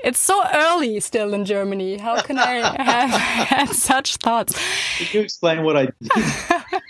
it's 0.04 0.20
so 0.20 0.41
early 0.54 1.00
still 1.00 1.34
in 1.34 1.46
Germany. 1.46 1.98
How 1.98 2.22
can 2.22 2.38
I 2.38 2.82
have 2.82 3.12
had 3.12 3.70
such 3.70 4.18
thoughts? 4.18 4.54
Can 4.98 5.08
you 5.12 5.22
explain 5.22 5.63
what 5.63 5.78
I 5.78 5.86
did? 5.86 6.82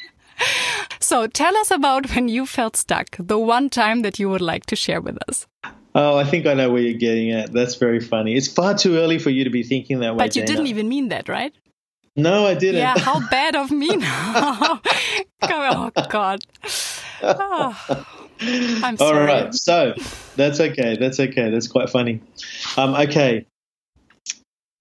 so 0.99 1.27
tell 1.27 1.55
us 1.57 1.71
about 1.71 2.15
when 2.15 2.27
you 2.27 2.45
felt 2.45 2.75
stuck. 2.75 3.15
The 3.19 3.39
one 3.39 3.69
time 3.69 4.01
that 4.01 4.19
you 4.19 4.29
would 4.29 4.41
like 4.41 4.65
to 4.67 4.75
share 4.75 5.01
with 5.01 5.17
us. 5.29 5.47
Oh, 5.97 6.17
I 6.17 6.25
think 6.25 6.45
I 6.45 6.53
know 6.53 6.69
where 6.69 6.81
you're 6.81 6.99
getting 6.99 7.31
at. 7.31 7.53
That's 7.53 7.75
very 7.75 8.01
funny. 8.01 8.35
It's 8.35 8.49
far 8.49 8.77
too 8.77 8.97
early 8.97 9.17
for 9.17 9.29
you 9.29 9.45
to 9.45 9.49
be 9.49 9.63
thinking 9.63 10.01
that 10.01 10.13
way. 10.13 10.25
But 10.25 10.35
you 10.35 10.41
Dana. 10.41 10.57
didn't 10.57 10.67
even 10.67 10.89
mean 10.89 11.07
that, 11.07 11.29
right? 11.29 11.53
No, 12.17 12.45
I 12.45 12.53
didn't. 12.53 12.81
Yeah, 12.81 12.97
how 12.97 13.25
bad 13.29 13.55
of 13.55 13.71
me 13.71 13.95
now. 13.95 14.81
oh, 15.41 15.91
God. 16.09 16.41
Oh, 17.23 18.05
I'm 18.41 18.97
sorry. 18.97 19.19
All 19.19 19.25
right. 19.25 19.55
So 19.55 19.93
that's 20.35 20.59
okay. 20.59 20.97
That's 20.97 21.19
okay. 21.19 21.49
That's 21.49 21.69
quite 21.69 21.89
funny. 21.89 22.21
Um, 22.75 22.93
okay. 22.93 23.45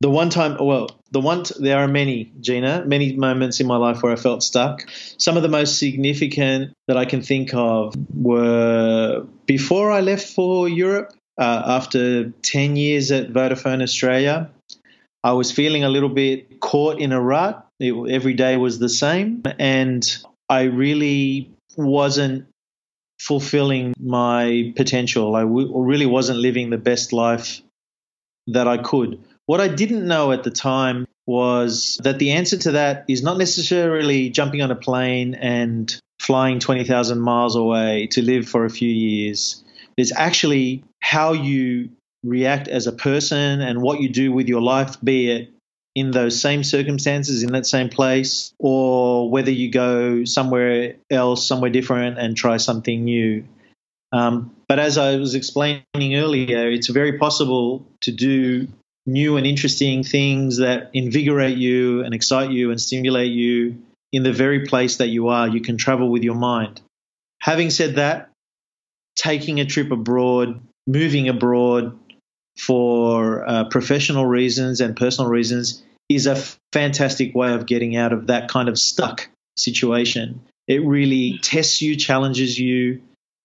The 0.01 0.11
one 0.11 0.31
time, 0.31 0.57
well, 0.61 0.89
the 1.15 1.21
one, 1.21 1.45
there 1.61 1.79
are 1.79 1.87
many, 1.87 2.33
Gina, 2.41 2.85
many 2.85 3.15
moments 3.15 3.61
in 3.61 3.69
my 3.69 3.77
life 3.77 4.03
where 4.03 4.13
I 4.13 4.17
felt 4.17 4.43
stuck. 4.43 4.85
Some 5.17 5.37
of 5.37 5.45
the 5.45 5.49
most 5.49 5.79
significant 5.79 6.73
that 6.89 6.97
I 6.97 7.05
can 7.05 7.23
think 7.23 7.55
of 7.55 7.95
were 8.13 9.25
before 9.47 9.93
I 9.93 10.01
left 10.01 10.27
for 10.29 10.69
Europe, 10.69 11.13
uh, 11.39 11.63
after 11.67 12.31
10 12.31 12.75
years 12.75 13.13
at 13.13 13.33
Vodafone 13.33 13.81
Australia, 13.81 14.51
I 15.23 15.33
was 15.33 15.53
feeling 15.53 15.85
a 15.85 15.89
little 15.89 16.09
bit 16.09 16.61
caught 16.61 17.01
in 17.01 17.13
a 17.13 17.21
rut. 17.21 17.65
It, 17.79 17.95
every 18.11 18.35
day 18.35 18.57
was 18.57 18.81
the 18.81 18.89
same. 18.89 19.43
And 19.59 20.05
I 20.49 20.63
really 20.65 21.49
wasn't 21.77 22.47
fulfilling 23.21 23.95
my 24.01 24.73
potential. 24.75 25.37
I 25.37 25.43
w- 25.43 25.81
really 25.81 26.07
wasn't 26.07 26.41
living 26.41 26.71
the 26.71 26.79
best 26.79 27.13
life 27.13 27.63
that 28.49 28.67
I 28.67 28.79
could. 28.79 29.21
What 29.47 29.61
I 29.61 29.69
didn't 29.69 30.07
know 30.07 30.33
at 30.33 30.43
the 30.43 30.51
time 30.51 31.07
was 31.27 32.01
that 32.03 32.19
the 32.19 32.33
answer 32.33 32.57
to 32.59 32.73
that 32.73 33.05
is 33.09 33.23
not 33.23 33.39
necessarily 33.39 34.31
jumping 34.31 34.63
on 34.63 34.71
a 34.71 34.77
plane 34.77 35.35
and 35.35 35.95
flying 36.19 36.59
20,000 36.59 37.21
miles 37.21 37.57
away 37.57 38.09
to 38.13 38.23
live 38.23 38.49
for 38.49 38.65
a 38.65 38.71
few 38.71 38.89
years. 38.89 39.63
It's 39.97 40.13
actually 40.15 40.85
how 41.01 41.33
you 41.33 41.91
react 42.23 42.69
as 42.69 42.87
a 42.87 42.93
person 42.93 43.61
and 43.61 43.83
what 43.83 44.01
you 44.01 44.09
do 44.09 44.33
with 44.33 44.49
your 44.49 44.63
life, 44.63 44.97
be 45.03 45.31
it 45.31 45.51
in 45.95 46.11
those 46.11 46.41
same 46.41 46.65
circumstances, 46.65 47.43
in 47.43 47.53
that 47.53 47.67
same 47.67 47.89
place, 47.89 48.53
or 48.59 49.31
whether 49.31 49.51
you 49.51 49.71
go 49.71 50.25
somewhere 50.25 50.95
else, 51.11 51.47
somewhere 51.47 51.71
different, 51.71 52.19
and 52.19 52.37
try 52.37 52.57
something 52.57 53.05
new. 53.05 53.45
Um, 54.11 54.55
but 54.69 54.79
as 54.79 54.99
I 54.99 55.17
was 55.17 55.35
explaining 55.35 55.85
earlier, 56.17 56.71
it's 56.71 56.89
very 56.89 57.19
possible 57.19 57.87
to 58.01 58.11
do 58.13 58.69
new 59.07 59.37
and 59.37 59.47
interesting 59.47 60.03
things 60.03 60.59
that 60.59 60.91
invigorate 60.95 61.57
you 61.57 62.03
and 62.03 62.15
excite 62.15 62.51
you 62.51 62.71
and 62.71 62.81
stimulate 62.81 63.33
you 63.33 63.83
in 64.13 64.23
the 64.23 64.33
very 64.33 64.67
place 64.67 64.97
that 64.97 65.09
you 65.09 65.29
are. 65.29 65.49
You 65.49 65.61
can 65.61 65.77
travel 65.77 66.09
with 66.09 66.23
your 66.23 66.35
mind. 66.35 66.81
Having 67.41 67.71
said 67.71 67.97
that, 67.97 68.31
taking 69.17 69.61
a 69.61 69.67
trip 69.67 69.91
abroad, 69.91 70.61
moving 70.87 71.29
abroad 71.29 71.99
for 72.59 73.47
uh, 73.47 73.65
professional 73.65 74.25
reasons 74.25 74.81
and 74.81 74.97
personal 74.97 75.31
reasons 75.31 75.83
is 76.09 76.27
a 76.27 76.37
fantastic 76.73 77.35
way 77.35 77.53
of 77.53 77.67
getting 77.67 77.97
out 77.97 78.13
of 78.13 78.29
that 78.29 78.49
kind 78.49 78.69
of 78.69 78.79
stuck 78.79 79.29
situation. 79.57 80.41
It 80.67 80.85
really 80.85 81.39
tests 81.43 81.83
you, 81.83 81.97
challenges 81.97 82.59
you, 82.59 83.03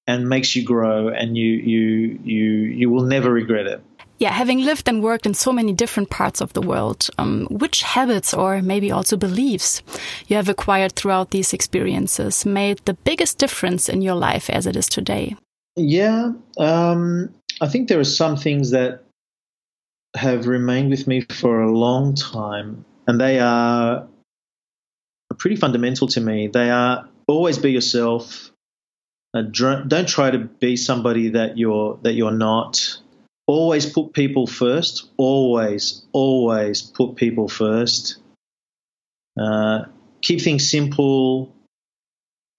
and 0.08 0.30
makes 0.30 0.56
you 0.56 0.64
grow, 0.64 1.10
and 1.10 1.38
you 1.38 1.52
you 1.52 2.20
you 2.24 2.44
you 2.44 2.90
will 2.90 3.04
never 3.04 3.32
regret 3.32 3.68
it 3.68 3.84
yeah, 4.20 4.34
having 4.34 4.60
lived 4.66 4.88
and 4.90 5.02
worked 5.02 5.26
in 5.26 5.34
so 5.34 5.54
many 5.54 5.72
different 5.72 6.10
parts 6.10 6.42
of 6.42 6.52
the 6.52 6.62
world, 6.62 7.10
um, 7.18 7.48
which 7.50 7.84
habits 7.84 8.34
or 8.34 8.62
maybe 8.62 8.92
also 8.92 9.16
beliefs 9.16 9.82
you 10.28 10.36
have 10.36 10.50
acquired 10.50 10.94
throughout 10.94 11.32
these 11.32 11.54
experiences 11.54 12.46
made 12.46 12.80
the 12.84 12.94
biggest 12.94 13.38
difference 13.38 13.88
in 13.88 14.02
your 14.02 14.16
life 14.16 14.50
as 14.50 14.68
it 14.68 14.76
is 14.76 14.88
today? 14.88 15.38
Yeah, 15.78 16.34
um, 16.58 17.34
I 17.62 17.68
think 17.70 17.88
there 17.88 18.00
are 18.00 18.04
some 18.04 18.36
things 18.36 18.72
that 18.72 19.04
have 20.16 20.48
remained 20.48 20.90
with 20.90 21.08
me 21.08 21.22
for 21.22 21.62
a 21.62 21.72
long 21.72 22.16
time, 22.16 22.84
and 23.08 23.22
they 23.22 23.40
are 23.40 24.06
pretty 25.38 25.56
fundamental 25.56 26.08
to 26.10 26.20
me. 26.20 26.48
They 26.48 26.70
are 26.70 27.08
always 27.28 27.58
be 27.58 27.72
yourself. 27.72 28.52
Uh, 29.34 29.44
don't 29.44 30.10
try 30.10 30.32
to 30.32 30.40
be 30.40 30.76
somebody 30.76 31.30
that 31.30 31.58
you're 31.58 32.00
that 32.02 32.14
you're 32.14 32.32
not. 32.32 32.98
Always 33.50 33.88
put 33.88 34.14
people 34.14 34.46
first. 34.46 35.10
Always, 35.18 36.06
always 36.12 36.84
put 36.84 37.16
people 37.16 37.48
first. 37.48 38.18
Uh, 39.36 39.86
keep 40.22 40.40
things 40.40 40.70
simple 40.70 41.56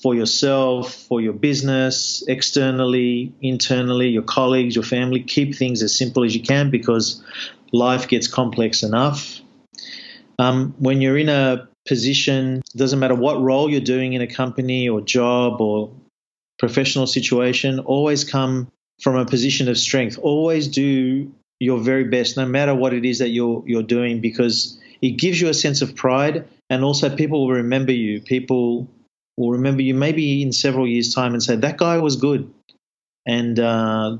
for 0.02 0.16
yourself, 0.16 0.92
for 0.92 1.20
your 1.20 1.32
business, 1.32 2.24
externally, 2.26 3.32
internally, 3.40 4.08
your 4.08 4.24
colleagues, 4.24 4.74
your 4.74 4.82
family. 4.82 5.22
Keep 5.22 5.54
things 5.54 5.80
as 5.84 5.96
simple 5.96 6.24
as 6.24 6.34
you 6.34 6.42
can 6.42 6.70
because 6.70 7.22
life 7.70 8.08
gets 8.08 8.26
complex 8.26 8.82
enough. 8.82 9.38
Um, 10.40 10.74
when 10.80 11.00
you're 11.00 11.18
in 11.18 11.28
a 11.28 11.68
position, 11.86 12.62
doesn't 12.74 12.98
matter 12.98 13.14
what 13.14 13.40
role 13.40 13.70
you're 13.70 13.80
doing 13.80 14.14
in 14.14 14.22
a 14.22 14.26
company 14.26 14.88
or 14.88 15.00
job 15.00 15.60
or 15.60 15.92
professional 16.58 17.06
situation, 17.06 17.78
always 17.78 18.24
come 18.24 18.72
from 19.00 19.16
a 19.16 19.24
position 19.24 19.68
of 19.68 19.78
strength. 19.78 20.18
Always 20.18 20.68
do 20.68 21.32
your 21.58 21.78
very 21.78 22.04
best, 22.04 22.36
no 22.36 22.46
matter 22.46 22.74
what 22.74 22.94
it 22.94 23.04
is 23.04 23.18
that 23.18 23.28
you're 23.28 23.62
you're 23.66 23.82
doing, 23.82 24.20
because 24.20 24.78
it 25.02 25.12
gives 25.12 25.40
you 25.40 25.48
a 25.48 25.54
sense 25.54 25.82
of 25.82 25.94
pride, 25.94 26.46
and 26.68 26.84
also 26.84 27.14
people 27.14 27.46
will 27.46 27.54
remember 27.54 27.92
you. 27.92 28.20
People 28.20 28.88
will 29.36 29.52
remember 29.52 29.82
you 29.82 29.94
maybe 29.94 30.42
in 30.42 30.52
several 30.52 30.86
years' 30.86 31.14
time 31.14 31.32
and 31.32 31.42
say 31.42 31.56
that 31.56 31.76
guy 31.76 31.98
was 31.98 32.16
good, 32.16 32.52
and 33.26 33.58
uh, 33.58 34.16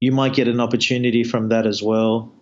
you 0.00 0.12
might 0.12 0.34
get 0.34 0.48
an 0.48 0.60
opportunity 0.60 1.24
from 1.24 1.48
that 1.48 1.66
as 1.66 1.82
well. 1.82 2.32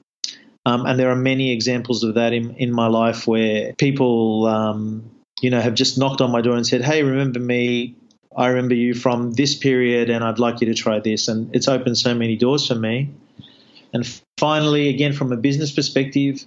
Um, 0.66 0.86
and 0.86 0.98
there 0.98 1.10
are 1.10 1.16
many 1.16 1.52
examples 1.52 2.02
of 2.04 2.14
that 2.14 2.32
in, 2.32 2.54
in 2.56 2.72
my 2.72 2.86
life 2.86 3.26
where 3.26 3.74
people, 3.74 4.46
um, 4.46 5.10
you 5.42 5.50
know, 5.50 5.60
have 5.60 5.74
just 5.74 5.98
knocked 5.98 6.22
on 6.22 6.30
my 6.30 6.40
door 6.40 6.56
and 6.56 6.66
said, 6.66 6.82
"Hey, 6.82 7.02
remember 7.02 7.38
me? 7.38 7.96
I 8.36 8.48
remember 8.48 8.74
you 8.74 8.94
from 8.94 9.32
this 9.32 9.54
period, 9.54 10.10
and 10.10 10.24
I'd 10.24 10.38
like 10.38 10.60
you 10.60 10.66
to 10.68 10.74
try 10.74 11.00
this." 11.00 11.28
And 11.28 11.54
it's 11.54 11.68
opened 11.68 11.98
so 11.98 12.14
many 12.14 12.36
doors 12.36 12.66
for 12.66 12.74
me. 12.74 13.10
And 13.92 14.06
finally, 14.38 14.88
again, 14.88 15.12
from 15.12 15.32
a 15.32 15.36
business 15.36 15.72
perspective, 15.72 16.44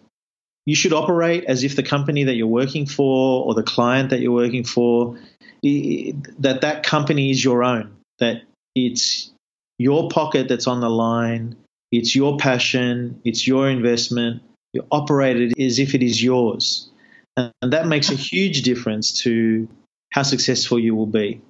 you 0.65 0.75
should 0.75 0.93
operate 0.93 1.45
as 1.45 1.63
if 1.63 1.75
the 1.75 1.83
company 1.83 2.25
that 2.25 2.35
you're 2.35 2.47
working 2.47 2.85
for 2.85 3.45
or 3.45 3.53
the 3.53 3.63
client 3.63 4.09
that 4.09 4.19
you're 4.19 4.33
working 4.33 4.65
for 4.65 5.17
that 5.63 6.59
that 6.61 6.83
company 6.83 7.31
is 7.31 7.43
your 7.43 7.63
own 7.63 7.95
that 8.19 8.43
it's 8.75 9.31
your 9.79 10.07
pocket 10.07 10.47
that's 10.47 10.67
on 10.67 10.81
the 10.81 10.89
line 10.89 11.55
it's 11.91 12.15
your 12.15 12.37
passion, 12.37 13.21
it's 13.23 13.47
your 13.47 13.69
investment. 13.69 14.41
You 14.73 14.85
operate 14.91 15.37
it 15.39 15.59
as 15.59 15.79
if 15.79 15.95
it 15.95 16.03
is 16.03 16.21
yours. 16.21 16.89
And 17.37 17.51
that 17.61 17.87
makes 17.87 18.09
a 18.09 18.15
huge 18.15 18.63
difference 18.63 19.21
to 19.21 19.67
how 20.11 20.23
successful 20.23 20.79
you 20.79 20.95
will 20.95 21.05
be. 21.05 21.41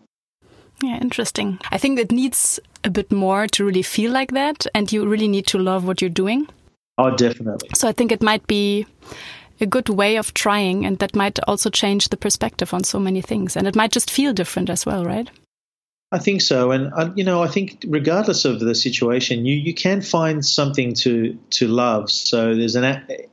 Yeah, 0.81 0.97
interesting. 1.01 1.59
I 1.71 1.77
think 1.77 1.99
it 1.99 2.11
needs 2.11 2.59
a 2.83 2.89
bit 2.89 3.11
more 3.11 3.47
to 3.47 3.65
really 3.65 3.81
feel 3.81 4.11
like 4.11 4.31
that, 4.33 4.67
and 4.75 4.91
you 4.91 5.07
really 5.07 5.27
need 5.27 5.47
to 5.47 5.57
love 5.57 5.85
what 5.85 6.01
you're 6.01 6.09
doing. 6.09 6.47
Oh, 6.97 7.15
definitely. 7.15 7.69
So 7.75 7.87
I 7.87 7.91
think 7.91 8.11
it 8.11 8.21
might 8.21 8.45
be 8.47 8.85
a 9.59 9.65
good 9.65 9.89
way 9.89 10.17
of 10.17 10.33
trying, 10.33 10.85
and 10.85 10.99
that 10.99 11.15
might 11.15 11.39
also 11.47 11.69
change 11.69 12.09
the 12.09 12.17
perspective 12.17 12.73
on 12.73 12.83
so 12.83 12.99
many 12.99 13.21
things. 13.21 13.55
And 13.55 13.67
it 13.67 13.75
might 13.75 13.91
just 13.91 14.11
feel 14.11 14.33
different 14.33 14.69
as 14.69 14.85
well, 14.85 15.03
right? 15.03 15.29
I 16.11 16.19
think 16.19 16.41
so, 16.41 16.71
and 16.71 16.93
uh, 16.93 17.11
you 17.15 17.25
know, 17.25 17.43
I 17.43 17.47
think 17.47 17.83
regardless 17.87 18.45
of 18.45 18.59
the 18.61 18.73
situation, 18.73 19.45
you 19.45 19.55
you 19.55 19.73
can 19.73 20.01
find 20.01 20.45
something 20.45 20.93
to 20.95 21.37
to 21.51 21.67
love. 21.67 22.09
So 22.09 22.55
there's 22.55 22.75
an 22.75 22.85
a- 22.85 23.27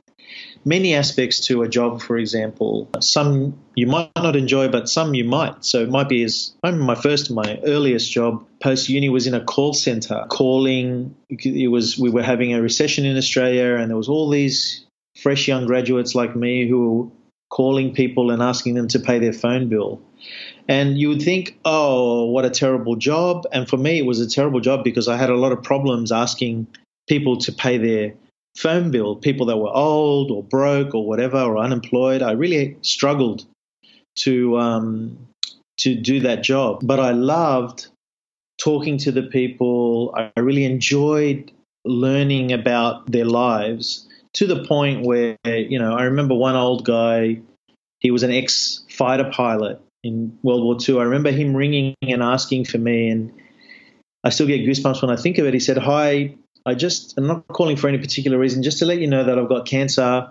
many 0.65 0.95
aspects 0.95 1.39
to 1.47 1.61
a 1.61 1.69
job. 1.69 2.01
For 2.01 2.17
example, 2.17 2.89
some 2.99 3.57
you 3.75 3.87
might 3.87 4.11
not 4.15 4.35
enjoy, 4.35 4.67
but 4.67 4.89
some 4.89 5.13
you 5.13 5.23
might. 5.23 5.63
So 5.63 5.81
it 5.81 5.89
might 5.89 6.09
be 6.09 6.23
as 6.23 6.53
I 6.63 6.69
remember 6.69 6.85
my 6.85 7.01
first, 7.01 7.31
my 7.31 7.59
earliest 7.63 8.11
job 8.11 8.45
post 8.61 8.89
uni 8.89 9.09
was 9.09 9.27
in 9.27 9.33
a 9.33 9.43
call 9.43 9.73
center, 9.73 10.25
calling. 10.29 11.15
It 11.29 11.71
was 11.71 11.97
we 11.97 12.09
were 12.09 12.23
having 12.23 12.53
a 12.53 12.61
recession 12.61 13.05
in 13.05 13.17
Australia, 13.17 13.75
and 13.75 13.89
there 13.89 13.97
was 13.97 14.09
all 14.09 14.29
these 14.29 14.85
fresh 15.21 15.47
young 15.47 15.65
graduates 15.65 16.15
like 16.15 16.35
me 16.35 16.67
who 16.67 16.91
were 16.91 17.11
calling 17.49 17.93
people 17.93 18.31
and 18.31 18.41
asking 18.41 18.73
them 18.73 18.87
to 18.89 18.99
pay 18.99 19.19
their 19.19 19.31
phone 19.31 19.69
bill 19.69 20.01
and 20.67 20.97
you 20.97 21.09
would 21.09 21.21
think, 21.21 21.59
oh, 21.63 22.25
what 22.25 22.45
a 22.45 22.49
terrible 22.49 22.95
job. 22.95 23.45
And 23.51 23.67
for 23.67 23.77
me, 23.77 23.99
it 23.99 24.05
was 24.05 24.19
a 24.19 24.29
terrible 24.29 24.59
job 24.59 24.83
because 24.83 25.07
I 25.07 25.17
had 25.17 25.29
a 25.29 25.35
lot 25.35 25.51
of 25.51 25.61
problems 25.61 26.11
asking 26.11 26.67
people 27.07 27.37
to 27.37 27.51
pay 27.51 27.77
their 27.77 28.13
phone 28.55 28.91
bill, 28.91 29.15
people 29.15 29.47
that 29.47 29.57
were 29.57 29.73
old 29.73 30.31
or 30.31 30.43
broke 30.43 30.93
or 30.95 31.05
whatever 31.05 31.39
or 31.39 31.57
unemployed. 31.57 32.21
I 32.21 32.31
really 32.31 32.77
struggled 32.81 33.45
to 34.17 34.57
um, 34.57 35.17
to 35.77 35.95
do 35.95 36.21
that 36.21 36.43
job, 36.43 36.81
but 36.83 36.99
I 36.99 37.11
loved 37.11 37.87
talking 38.57 38.97
to 38.99 39.11
the 39.11 39.23
people. 39.23 40.13
I 40.15 40.31
really 40.39 40.65
enjoyed 40.65 41.51
learning 41.83 42.51
about 42.51 43.11
their 43.11 43.25
lives 43.25 44.07
to 44.33 44.47
the 44.47 44.65
point 44.65 45.05
where 45.05 45.37
you 45.45 45.79
know 45.79 45.95
I 45.95 46.03
remember 46.03 46.35
one 46.35 46.55
old 46.55 46.85
guy. 46.85 47.41
He 47.99 48.11
was 48.11 48.23
an 48.23 48.31
ex 48.31 48.83
fighter 48.89 49.29
pilot, 49.31 49.81
in 50.05 50.37
World 50.43 50.63
War 50.63 50.77
II. 50.87 50.99
I 50.99 51.03
remember 51.05 51.31
him 51.31 51.55
ringing 51.55 51.95
and 52.03 52.21
asking 52.21 52.65
for 52.65 52.77
me, 52.77 53.09
and 53.09 53.33
I 54.23 54.29
still 54.29 54.45
get 54.45 54.61
goosebumps 54.61 55.01
when 55.01 55.09
I 55.09 55.19
think 55.19 55.39
of 55.39 55.47
it. 55.47 55.53
He 55.53 55.59
said, 55.59 55.79
"Hi, 55.79 56.35
I 56.65 56.75
just 56.75 57.17
I'm 57.17 57.27
not 57.27 57.47
calling 57.47 57.77
for 57.77 57.87
any 57.87 57.97
particular 57.97 58.37
reason, 58.37 58.63
just 58.63 58.79
to 58.79 58.85
let 58.85 58.99
you 58.99 59.07
know 59.07 59.23
that 59.23 59.37
I've 59.37 59.49
got 59.49 59.65
cancer." 59.65 60.29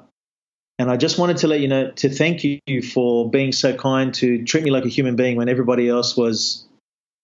And 0.79 0.91
I 0.91 0.97
just 0.97 1.19
wanted 1.19 1.37
to 1.39 1.47
let 1.47 1.61
you 1.61 1.69
know 1.69 1.93
to 1.93 2.09
thank 2.09 2.43
you 2.43 2.83
for 2.83 3.31
being 3.31 3.53
so 3.53 3.77
kind 3.77 4.13
to 4.15 4.45
treat 4.45 4.65
me 4.65 4.73
like 4.73 4.85
a 4.85 4.89
human 4.89 5.15
being 5.15 5.37
when 5.37 5.49
everybody 5.49 5.89
else 5.89 6.17
was 6.17 6.67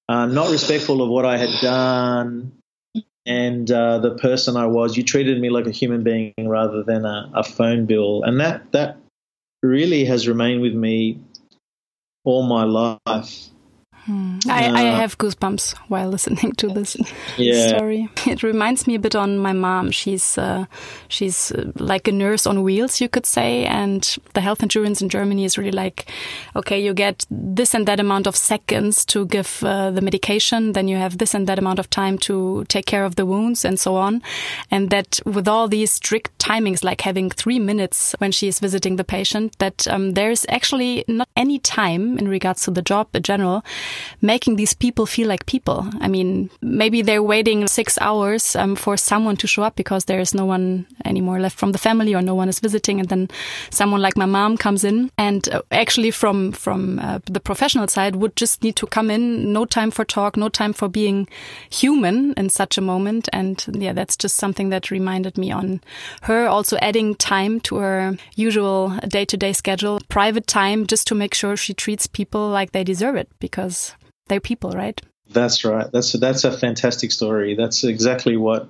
uh, 0.09 0.27
not 0.27 0.51
respectful 0.51 1.03
of 1.03 1.09
what 1.09 1.25
I 1.25 1.37
had 1.37 1.61
done 1.61 2.53
and 3.27 3.71
uh, 3.71 3.99
the 3.99 4.17
person 4.17 4.57
I 4.57 4.67
was. 4.67 4.97
You 4.97 5.03
treated 5.03 5.41
me 5.41 5.51
like 5.51 5.67
a 5.67 5.71
human 5.71 6.03
being 6.03 6.35
rather 6.39 6.83
than 6.83 7.05
a, 7.05 7.31
a 7.35 7.45
phone 7.45 7.87
bill, 7.87 8.23
and 8.23 8.41
that 8.41 8.71
that 8.73 8.99
really 9.63 10.05
has 10.07 10.27
remained 10.27 10.63
with 10.63 10.75
me 10.75 11.21
all 12.25 12.43
my 12.43 12.65
life. 12.65 13.51
Hmm. 14.07 14.39
I, 14.49 14.69
uh, 14.69 14.73
I, 14.73 14.83
have 14.83 15.19
goosebumps 15.19 15.77
while 15.89 16.09
listening 16.09 16.53
to 16.53 16.69
this 16.69 16.97
yeah. 17.37 17.69
story. 17.69 18.09
It 18.27 18.43
reminds 18.43 18.87
me 18.87 18.95
a 18.95 18.99
bit 18.99 19.15
on 19.15 19.37
my 19.37 19.53
mom. 19.53 19.91
She's 19.91 20.39
uh, 20.39 20.65
she's 21.09 21.53
uh, 21.53 21.71
like 21.77 22.09
a 22.09 22.13
nurse 22.13 22.47
on 22.47 22.63
wheels, 22.63 23.01
you 23.01 23.11
could 23.11 23.27
say. 23.27 23.67
And 23.67 24.03
the 24.33 24.41
health 24.41 24.63
insurance 24.63 25.03
in 25.03 25.11
Germany 25.11 25.45
is 25.45 25.59
really 25.59 25.71
like, 25.71 26.11
okay, 26.57 26.83
you 26.83 26.95
get 26.95 27.27
this 27.31 27.75
and 27.75 27.87
that 27.87 28.01
amount 28.01 28.27
of 28.27 28.37
seconds 28.37 29.05
to 29.07 29.27
give 29.27 29.63
uh, 29.63 29.91
the 29.91 30.01
medication, 30.01 30.73
then 30.73 30.89
you 30.89 30.97
have 30.97 31.19
this 31.19 31.35
and 31.35 31.47
that 31.47 31.59
amount 31.59 31.79
of 31.79 31.91
time 31.91 32.17
to 32.19 32.65
take 32.69 32.87
care 32.87 33.05
of 33.05 33.17
the 33.17 33.27
wounds, 33.27 33.67
and 33.67 33.79
so 33.79 33.97
on. 33.97 34.23
And 34.71 34.89
that 34.91 35.21
with 35.27 35.47
all 35.47 35.69
these 35.69 35.91
strict 35.91 36.37
timings, 36.39 36.83
like 36.83 37.03
having 37.03 37.29
three 37.29 37.59
minutes 37.59 38.15
when 38.19 38.33
she 38.33 38.49
is 38.49 38.61
visiting 38.61 38.97
the 38.97 39.05
patient, 39.05 39.59
that 39.59 39.87
um, 39.89 40.15
there 40.15 40.31
is 40.31 40.47
actually 40.49 41.05
not 41.07 41.29
any 41.37 41.59
time 41.59 42.19
in 42.19 42.29
regards 42.29 42.63
to 42.65 42.71
the 42.71 42.83
job 42.83 43.09
in 43.15 43.23
general 43.23 43.63
making 44.21 44.57
these 44.57 44.75
people 44.75 45.07
feel 45.07 45.29
like 45.29 45.47
people. 45.47 45.89
I 46.01 46.09
mean, 46.09 46.51
maybe 46.61 47.03
they're 47.03 47.23
waiting 47.23 47.67
six 47.67 47.99
hours 48.01 48.57
um, 48.57 48.77
for 48.77 48.97
someone 48.97 49.37
to 49.37 49.47
show 49.47 49.63
up 49.63 49.77
because 49.77 50.05
there 50.05 50.21
is 50.21 50.35
no 50.35 50.45
one 50.45 50.87
anymore 51.05 51.41
left 51.41 51.59
from 51.59 51.73
the 51.73 51.79
family 51.79 52.15
or 52.15 52.23
no 52.23 52.35
one 52.35 52.49
is 52.49 52.61
visiting, 52.61 53.01
and 53.01 53.09
then 53.09 53.29
someone 53.71 54.03
like 54.03 54.17
my 54.17 54.27
mom 54.27 54.57
comes 54.57 54.85
in 54.85 55.11
and 55.19 55.49
uh, 55.49 55.63
actually 55.71 56.11
from 56.11 56.53
from 56.53 56.99
uh, 56.99 57.19
the 57.25 57.41
professional 57.41 57.89
side 57.89 58.17
would 58.17 58.37
just 58.37 58.63
need 58.63 58.77
to 58.77 58.87
come 58.87 59.11
in, 59.11 59.53
no 59.53 59.65
time 59.65 59.91
for 59.91 60.05
talk, 60.05 60.37
no 60.37 60.49
time 60.49 60.73
for 60.73 60.89
being 60.89 61.29
human 61.71 62.35
in 62.35 62.49
such 62.49 62.79
a 62.79 62.81
moment, 62.81 63.29
and 63.33 63.65
yeah, 63.73 63.93
that's 63.93 64.17
just 64.17 64.37
something 64.37 64.71
that 64.71 64.91
reminded 64.91 65.37
me 65.39 65.51
on 65.53 65.81
her. 66.23 66.47
Also 66.47 66.77
adding 66.83 67.15
time 67.15 67.61
to 67.61 67.77
her 67.77 68.17
usual 68.37 68.91
day 69.09 69.25
to 69.25 69.37
day 69.37 69.53
schedule, 69.53 70.01
private 70.09 70.47
time, 70.47 70.87
just 70.87 71.07
to 71.07 71.15
make 71.15 71.35
sure 71.35 71.57
she 71.57 71.75
treats 71.75 72.07
people 72.07 72.49
like 72.49 72.73
they 72.73 72.85
deserve 72.85 73.17
it 73.17 73.29
because 73.39 73.80
they're 74.31 74.41
people, 74.41 74.71
right? 74.71 74.99
That's 75.29 75.65
right. 75.65 75.87
That's 75.93 76.13
that's 76.13 76.45
a 76.45 76.57
fantastic 76.57 77.13
story. 77.13 77.55
That's 77.55 77.85
exactly 77.85 78.37
what 78.37 78.69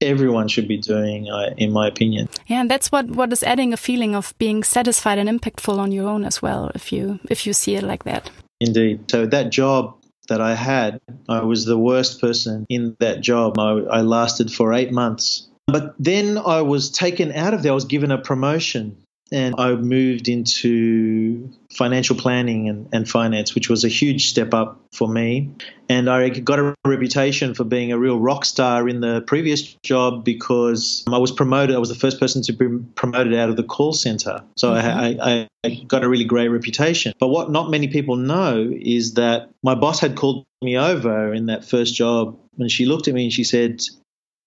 everyone 0.00 0.48
should 0.48 0.68
be 0.68 0.78
doing, 0.78 1.28
uh, 1.28 1.54
in 1.56 1.72
my 1.72 1.88
opinion. 1.88 2.28
Yeah, 2.46 2.60
and 2.60 2.70
that's 2.70 2.92
what 2.92 3.10
what 3.10 3.32
is 3.32 3.42
adding 3.42 3.72
a 3.72 3.76
feeling 3.76 4.14
of 4.14 4.32
being 4.38 4.62
satisfied 4.62 5.18
and 5.18 5.28
impactful 5.28 5.76
on 5.76 5.92
your 5.92 6.08
own 6.08 6.24
as 6.24 6.40
well. 6.40 6.70
If 6.74 6.92
you 6.92 7.18
if 7.28 7.46
you 7.46 7.52
see 7.52 7.74
it 7.74 7.82
like 7.82 8.04
that. 8.04 8.30
Indeed. 8.60 9.10
So 9.10 9.26
that 9.26 9.50
job 9.50 9.96
that 10.28 10.40
I 10.40 10.54
had, 10.54 11.00
I 11.28 11.42
was 11.42 11.64
the 11.64 11.78
worst 11.78 12.20
person 12.20 12.66
in 12.68 12.96
that 13.00 13.20
job. 13.20 13.58
I, 13.58 13.98
I 13.98 14.00
lasted 14.02 14.52
for 14.52 14.72
eight 14.72 14.92
months, 14.92 15.48
but 15.66 15.94
then 15.98 16.38
I 16.38 16.62
was 16.62 16.90
taken 16.90 17.32
out 17.32 17.54
of 17.54 17.62
there. 17.62 17.72
I 17.72 17.74
was 17.74 17.86
given 17.86 18.12
a 18.12 18.18
promotion 18.18 18.96
and 19.32 19.54
I 19.58 19.74
moved 19.74 20.28
into 20.28 21.52
financial 21.72 22.16
planning 22.16 22.68
and, 22.68 22.88
and 22.92 23.08
finance, 23.08 23.54
which 23.54 23.68
was 23.68 23.84
a 23.84 23.88
huge 23.88 24.28
step 24.28 24.52
up 24.52 24.80
for 24.92 25.08
me. 25.08 25.50
And 25.88 26.10
I 26.10 26.28
got 26.30 26.58
a 26.58 26.74
reputation 26.84 27.54
for 27.54 27.64
being 27.64 27.92
a 27.92 27.98
real 27.98 28.18
rock 28.18 28.44
star 28.44 28.88
in 28.88 29.00
the 29.00 29.20
previous 29.22 29.62
job 29.84 30.24
because 30.24 31.04
I 31.06 31.18
was 31.18 31.30
promoted. 31.30 31.76
I 31.76 31.78
was 31.78 31.88
the 31.88 31.94
first 31.94 32.18
person 32.18 32.42
to 32.42 32.52
be 32.52 32.66
promoted 32.96 33.34
out 33.34 33.50
of 33.50 33.56
the 33.56 33.62
call 33.62 33.92
center. 33.92 34.42
So 34.56 34.72
mm-hmm. 34.72 35.20
I, 35.20 35.30
I, 35.30 35.48
I 35.64 35.84
got 35.86 36.02
a 36.02 36.08
really 36.08 36.24
great 36.24 36.48
reputation. 36.48 37.12
But 37.20 37.28
what 37.28 37.50
not 37.50 37.70
many 37.70 37.88
people 37.88 38.16
know 38.16 38.68
is 38.72 39.14
that 39.14 39.50
my 39.62 39.76
boss 39.76 40.00
had 40.00 40.16
called 40.16 40.44
me 40.62 40.76
over 40.76 41.32
in 41.32 41.46
that 41.46 41.64
first 41.64 41.94
job 41.94 42.38
and 42.58 42.70
she 42.70 42.84
looked 42.84 43.06
at 43.06 43.14
me 43.14 43.24
and 43.24 43.32
she 43.32 43.44
said, 43.44 43.80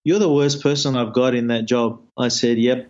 You're 0.04 0.20
the 0.20 0.32
worst 0.32 0.62
person 0.62 0.98
I've 0.98 1.14
got 1.14 1.36
in 1.36 1.48
that 1.48 1.66
job. 1.66 2.02
I 2.18 2.28
said, 2.28 2.58
Yep. 2.58 2.90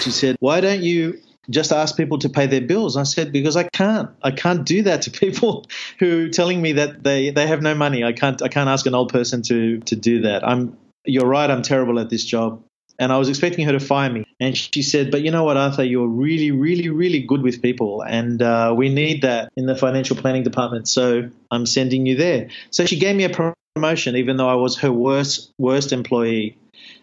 She 0.00 0.10
said, 0.10 0.36
Why 0.38 0.60
don't 0.60 0.82
you 0.82 1.20
just 1.50 1.72
ask 1.72 1.96
people 1.96 2.18
to 2.18 2.28
pay 2.28 2.46
their 2.46 2.60
bills? 2.60 2.96
I 2.96 3.02
said, 3.02 3.32
Because 3.32 3.56
I 3.56 3.64
can't. 3.64 4.10
I 4.22 4.30
can't 4.30 4.64
do 4.64 4.82
that 4.82 5.02
to 5.02 5.10
people 5.22 5.66
who 5.98 6.26
are 6.26 6.28
telling 6.28 6.60
me 6.60 6.72
that 6.72 7.02
they, 7.02 7.30
they 7.30 7.46
have 7.46 7.62
no 7.62 7.74
money. 7.74 8.04
I 8.04 8.12
can't 8.12 8.42
I 8.42 8.48
can't 8.48 8.68
ask 8.68 8.86
an 8.86 8.94
old 8.94 9.12
person 9.12 9.42
to 9.42 9.80
to 9.80 9.96
do 9.96 10.22
that. 10.22 10.46
I'm 10.46 10.76
you're 11.04 11.26
right, 11.26 11.50
I'm 11.50 11.62
terrible 11.62 11.98
at 11.98 12.10
this 12.10 12.24
job. 12.24 12.62
And 12.96 13.12
I 13.12 13.18
was 13.18 13.28
expecting 13.28 13.66
her 13.66 13.72
to 13.72 13.80
fire 13.80 14.08
me. 14.08 14.24
And 14.38 14.56
she 14.56 14.82
said, 14.82 15.10
But 15.10 15.22
you 15.22 15.32
know 15.32 15.42
what, 15.42 15.56
Arthur, 15.56 15.82
you're 15.82 16.06
really, 16.06 16.52
really, 16.52 16.88
really 16.90 17.20
good 17.20 17.42
with 17.42 17.60
people. 17.60 18.02
And 18.02 18.40
uh, 18.40 18.72
we 18.76 18.88
need 18.88 19.22
that 19.22 19.52
in 19.56 19.66
the 19.66 19.74
financial 19.74 20.16
planning 20.16 20.44
department. 20.44 20.88
So 20.88 21.28
I'm 21.50 21.66
sending 21.66 22.06
you 22.06 22.16
there. 22.16 22.50
So 22.70 22.86
she 22.86 22.98
gave 22.98 23.16
me 23.16 23.24
a 23.24 23.52
promotion, 23.74 24.14
even 24.14 24.36
though 24.36 24.48
I 24.48 24.54
was 24.54 24.78
her 24.78 24.92
worst, 24.92 25.50
worst 25.58 25.92
employee 25.92 26.56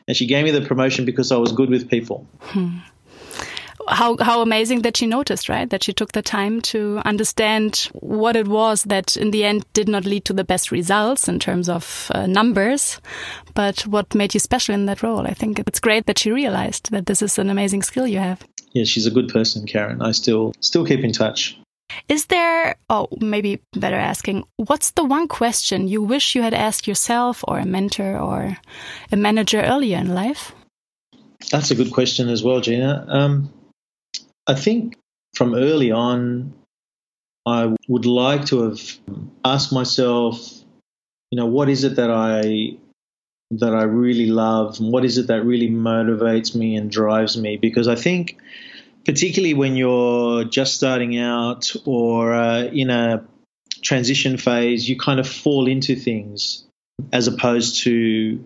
and 0.08 0.18
she 0.18 0.26
gave 0.26 0.44
me 0.44 0.52
the 0.52 0.62
promotion 0.62 1.06
because 1.06 1.32
I 1.32 1.38
was 1.38 1.52
good 1.52 1.70
with 1.70 1.90
people. 1.90 2.28
Hmm. 2.42 2.80
How 3.88 4.18
how 4.18 4.42
amazing 4.42 4.82
that 4.84 4.98
she 4.98 5.08
noticed, 5.08 5.50
right? 5.50 5.70
That 5.70 5.84
she 5.84 5.94
took 5.94 6.12
the 6.12 6.22
time 6.22 6.62
to 6.62 7.02
understand 7.06 7.90
what 7.94 8.36
it 8.36 8.48
was 8.48 8.84
that 8.84 9.18
in 9.18 9.32
the 9.32 9.44
end 9.44 9.66
did 9.74 9.88
not 9.88 10.06
lead 10.06 10.26
to 10.26 10.34
the 10.34 10.44
best 10.44 10.72
results 10.72 11.28
in 11.28 11.40
terms 11.40 11.70
of 11.70 12.12
uh, 12.14 12.28
numbers, 12.28 13.00
but 13.54 13.82
what 13.88 14.16
made 14.16 14.34
you 14.34 14.40
special 14.40 14.76
in 14.76 14.86
that 14.86 15.04
role. 15.04 15.28
I 15.28 15.34
think 15.34 15.60
it's 15.60 15.80
great 15.80 16.06
that 16.06 16.20
she 16.20 16.32
realized 16.32 16.92
that 16.92 17.06
this 17.06 17.22
is 17.22 17.38
an 17.38 17.50
amazing 17.50 17.84
skill 17.84 18.08
you 18.08 18.20
have. 18.20 18.44
Yeah, 18.74 18.86
she's 18.86 19.06
a 19.06 19.12
good 19.12 19.30
person, 19.30 19.66
Karen. 19.66 20.02
I 20.02 20.12
still 20.12 20.54
still 20.60 20.86
keep 20.86 21.04
in 21.04 21.12
touch. 21.12 21.58
Is 22.08 22.28
there, 22.28 22.76
oh, 22.90 23.08
maybe 23.20 23.62
better 23.74 23.98
asking, 23.98 24.46
what's 24.56 24.92
the 24.92 25.04
one 25.04 25.28
question 25.28 25.88
you 25.88 26.02
wish 26.02 26.36
you 26.36 26.42
had 26.42 26.54
asked 26.54 26.88
yourself 26.88 27.44
or 27.48 27.60
a 27.60 27.66
mentor 27.66 28.18
or 28.18 28.58
a 29.12 29.18
manager 29.18 29.62
earlier 29.62 29.98
in 29.98 30.14
life? 30.16 30.54
That's 31.52 31.72
a 31.72 31.76
good 31.76 31.92
question 31.92 32.30
as 32.30 32.44
well, 32.44 32.62
Gina. 32.62 33.06
Um, 33.10 33.52
I 34.48 34.56
think 34.56 34.98
from 35.36 35.56
early 35.56 35.92
on, 35.92 36.54
I 37.46 37.76
would 37.88 38.06
like 38.06 38.46
to 38.48 38.64
have 38.64 38.82
asked 39.44 39.74
myself, 39.74 40.40
you 41.32 41.38
know, 41.38 41.48
what 41.48 41.70
is 41.70 41.84
it 41.84 41.96
that 41.96 42.12
I 42.12 42.78
that 43.52 43.76
I 43.76 43.84
really 43.84 44.28
love, 44.28 44.80
and 44.80 44.94
what 44.94 45.04
is 45.04 45.18
it 45.18 45.28
that 45.28 45.44
really 45.44 45.70
motivates 45.70 46.56
me 46.56 46.76
and 46.76 46.90
drives 46.90 47.38
me? 47.38 47.58
Because 47.58 47.88
I 47.88 47.96
think 47.96 48.38
particularly 49.06 49.54
when 49.54 49.76
you're 49.76 50.46
just 50.46 50.76
starting 50.76 51.18
out 51.18 51.72
or 51.86 52.34
uh, 52.34 52.64
in 52.64 52.90
a 52.90 53.26
transition 53.82 54.38
phase, 54.38 54.88
you 54.88 54.98
kind 54.98 55.20
of 55.20 55.28
fall 55.28 55.68
into 55.68 55.96
things 55.96 56.64
as 57.12 57.28
opposed 57.28 57.84
to 57.84 58.44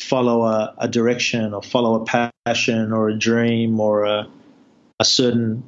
follow 0.00 0.44
a, 0.44 0.74
a 0.78 0.88
direction 0.88 1.52
or 1.52 1.62
follow 1.62 2.02
a 2.02 2.30
passion 2.46 2.92
or 2.92 3.08
a 3.08 3.18
dream 3.18 3.80
or 3.80 4.04
a, 4.04 4.28
a 5.00 5.04
certain 5.04 5.64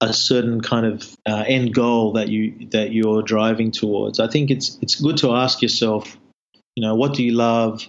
a 0.00 0.12
certain 0.12 0.60
kind 0.60 0.84
of 0.84 1.16
uh, 1.26 1.44
end 1.46 1.74
goal 1.74 2.12
that 2.12 2.28
you 2.28 2.68
that 2.70 2.92
you're 2.92 3.22
driving 3.22 3.70
towards. 3.70 4.20
I 4.20 4.28
think 4.28 4.50
it's 4.50 4.78
it's 4.82 4.96
good 4.96 5.16
to 5.18 5.32
ask 5.34 5.62
yourself, 5.62 6.16
you 6.74 6.82
know, 6.82 6.94
what 6.94 7.14
do 7.14 7.24
you 7.24 7.32
love? 7.32 7.86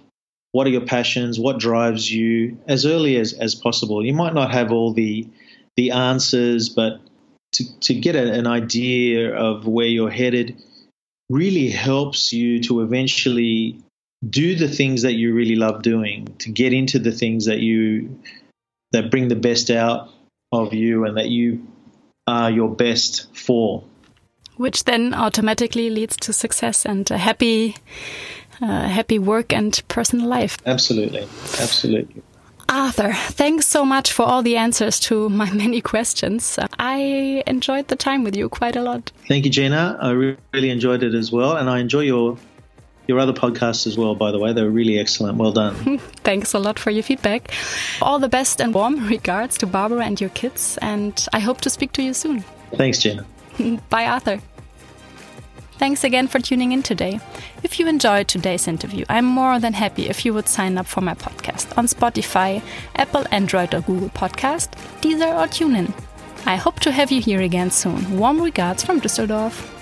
What 0.53 0.65
are 0.65 0.71
your 0.71 0.85
passions? 0.85 1.39
What 1.39 1.59
drives 1.59 2.09
you 2.11 2.57
as 2.67 2.85
early 2.85 3.17
as, 3.17 3.33
as 3.33 3.53
possible? 3.53 4.03
You 4.03 4.13
might 4.13 4.33
not 4.33 4.51
have 4.51 4.71
all 4.71 4.93
the 4.93 5.27
the 5.75 5.91
answers, 5.91 6.69
but 6.69 7.01
to, 7.53 7.79
to 7.81 7.93
get 7.93 8.15
a, 8.15 8.33
an 8.33 8.47
idea 8.47 9.35
of 9.35 9.67
where 9.67 9.85
you're 9.85 10.09
headed 10.09 10.61
really 11.29 11.69
helps 11.69 12.31
you 12.33 12.61
to 12.63 12.81
eventually 12.81 13.79
do 14.27 14.55
the 14.55 14.67
things 14.67 15.03
that 15.03 15.13
you 15.13 15.33
really 15.33 15.55
love 15.55 15.83
doing, 15.83 16.25
to 16.39 16.49
get 16.49 16.73
into 16.73 16.99
the 16.99 17.11
things 17.11 17.45
that 17.45 17.59
you 17.59 18.19
that 18.93 19.11
bring 19.11 19.27
the 19.27 19.35
best 19.35 19.69
out 19.69 20.09
of 20.51 20.73
you 20.73 21.05
and 21.05 21.17
that 21.17 21.29
you 21.29 21.67
are 22.25 22.51
your 22.51 22.69
best 22.69 23.35
for. 23.35 23.83
Which 24.55 24.85
then 24.85 25.13
automatically 25.13 25.89
leads 25.89 26.17
to 26.17 26.33
success 26.33 26.85
and 26.85 27.09
a 27.11 27.17
happy, 27.17 27.75
uh, 28.61 28.87
happy 28.87 29.19
work 29.19 29.53
and 29.53 29.81
personal 29.87 30.27
life. 30.27 30.57
Absolutely, 30.65 31.21
absolutely. 31.59 32.23
Arthur, 32.69 33.13
thanks 33.13 33.65
so 33.65 33.85
much 33.85 34.11
for 34.11 34.23
all 34.23 34.41
the 34.41 34.57
answers 34.57 34.99
to 34.99 35.29
my 35.29 35.49
many 35.63 35.79
questions. 35.79 36.59
I 36.77 37.43
enjoyed 37.47 37.87
the 37.87 37.95
time 37.95 38.23
with 38.23 38.35
you 38.35 38.49
quite 38.49 38.75
a 38.75 38.81
lot. 38.81 39.11
Thank 39.27 39.45
you, 39.45 39.51
Gina. 39.51 39.97
I 40.01 40.11
really 40.11 40.69
enjoyed 40.69 41.03
it 41.03 41.13
as 41.13 41.31
well, 41.31 41.55
and 41.55 41.69
I 41.69 41.79
enjoy 41.79 42.01
your 42.01 42.37
your 43.07 43.19
other 43.19 43.33
podcasts 43.33 43.87
as 43.87 43.97
well. 43.97 44.15
By 44.15 44.31
the 44.31 44.39
way, 44.39 44.53
they're 44.53 44.69
really 44.69 44.99
excellent. 44.99 45.37
Well 45.37 45.51
done. 45.51 45.97
thanks 46.23 46.53
a 46.53 46.59
lot 46.59 46.77
for 46.77 46.91
your 46.91 47.03
feedback. 47.03 47.51
All 48.01 48.19
the 48.19 48.29
best 48.29 48.61
and 48.61 48.73
warm 48.73 49.07
regards 49.15 49.57
to 49.59 49.67
Barbara 49.67 50.05
and 50.05 50.19
your 50.19 50.29
kids, 50.31 50.77
and 50.81 51.25
I 51.33 51.39
hope 51.39 51.61
to 51.61 51.69
speak 51.69 51.93
to 51.93 52.03
you 52.03 52.13
soon. 52.13 52.43
Thanks, 52.73 52.99
Gina. 52.99 53.25
Bye, 53.89 54.05
Arthur. 54.05 54.39
Thanks 55.77 56.03
again 56.03 56.27
for 56.27 56.39
tuning 56.39 56.71
in 56.71 56.81
today. 56.81 57.19
If 57.61 57.79
you 57.79 57.87
enjoyed 57.87 58.27
today's 58.27 58.67
interview, 58.67 59.05
I'm 59.09 59.25
more 59.25 59.59
than 59.59 59.73
happy 59.73 60.09
if 60.09 60.25
you 60.25 60.33
would 60.33 60.47
sign 60.47 60.75
up 60.75 60.87
for 60.87 61.01
my 61.01 61.13
podcast 61.13 61.77
on 61.77 61.85
Spotify, 61.85 62.63
Apple, 62.95 63.25
Android, 63.29 63.75
or 63.75 63.81
Google 63.81 64.09
Podcast, 64.09 64.71
Deezer, 65.01 65.35
or 65.35 65.47
TuneIn. 65.47 65.93
I 66.47 66.55
hope 66.55 66.79
to 66.79 66.91
have 66.91 67.11
you 67.11 67.21
here 67.21 67.41
again 67.41 67.69
soon. 67.69 68.17
Warm 68.17 68.41
regards 68.41 68.83
from 68.83 69.01
Düsseldorf. 69.01 69.76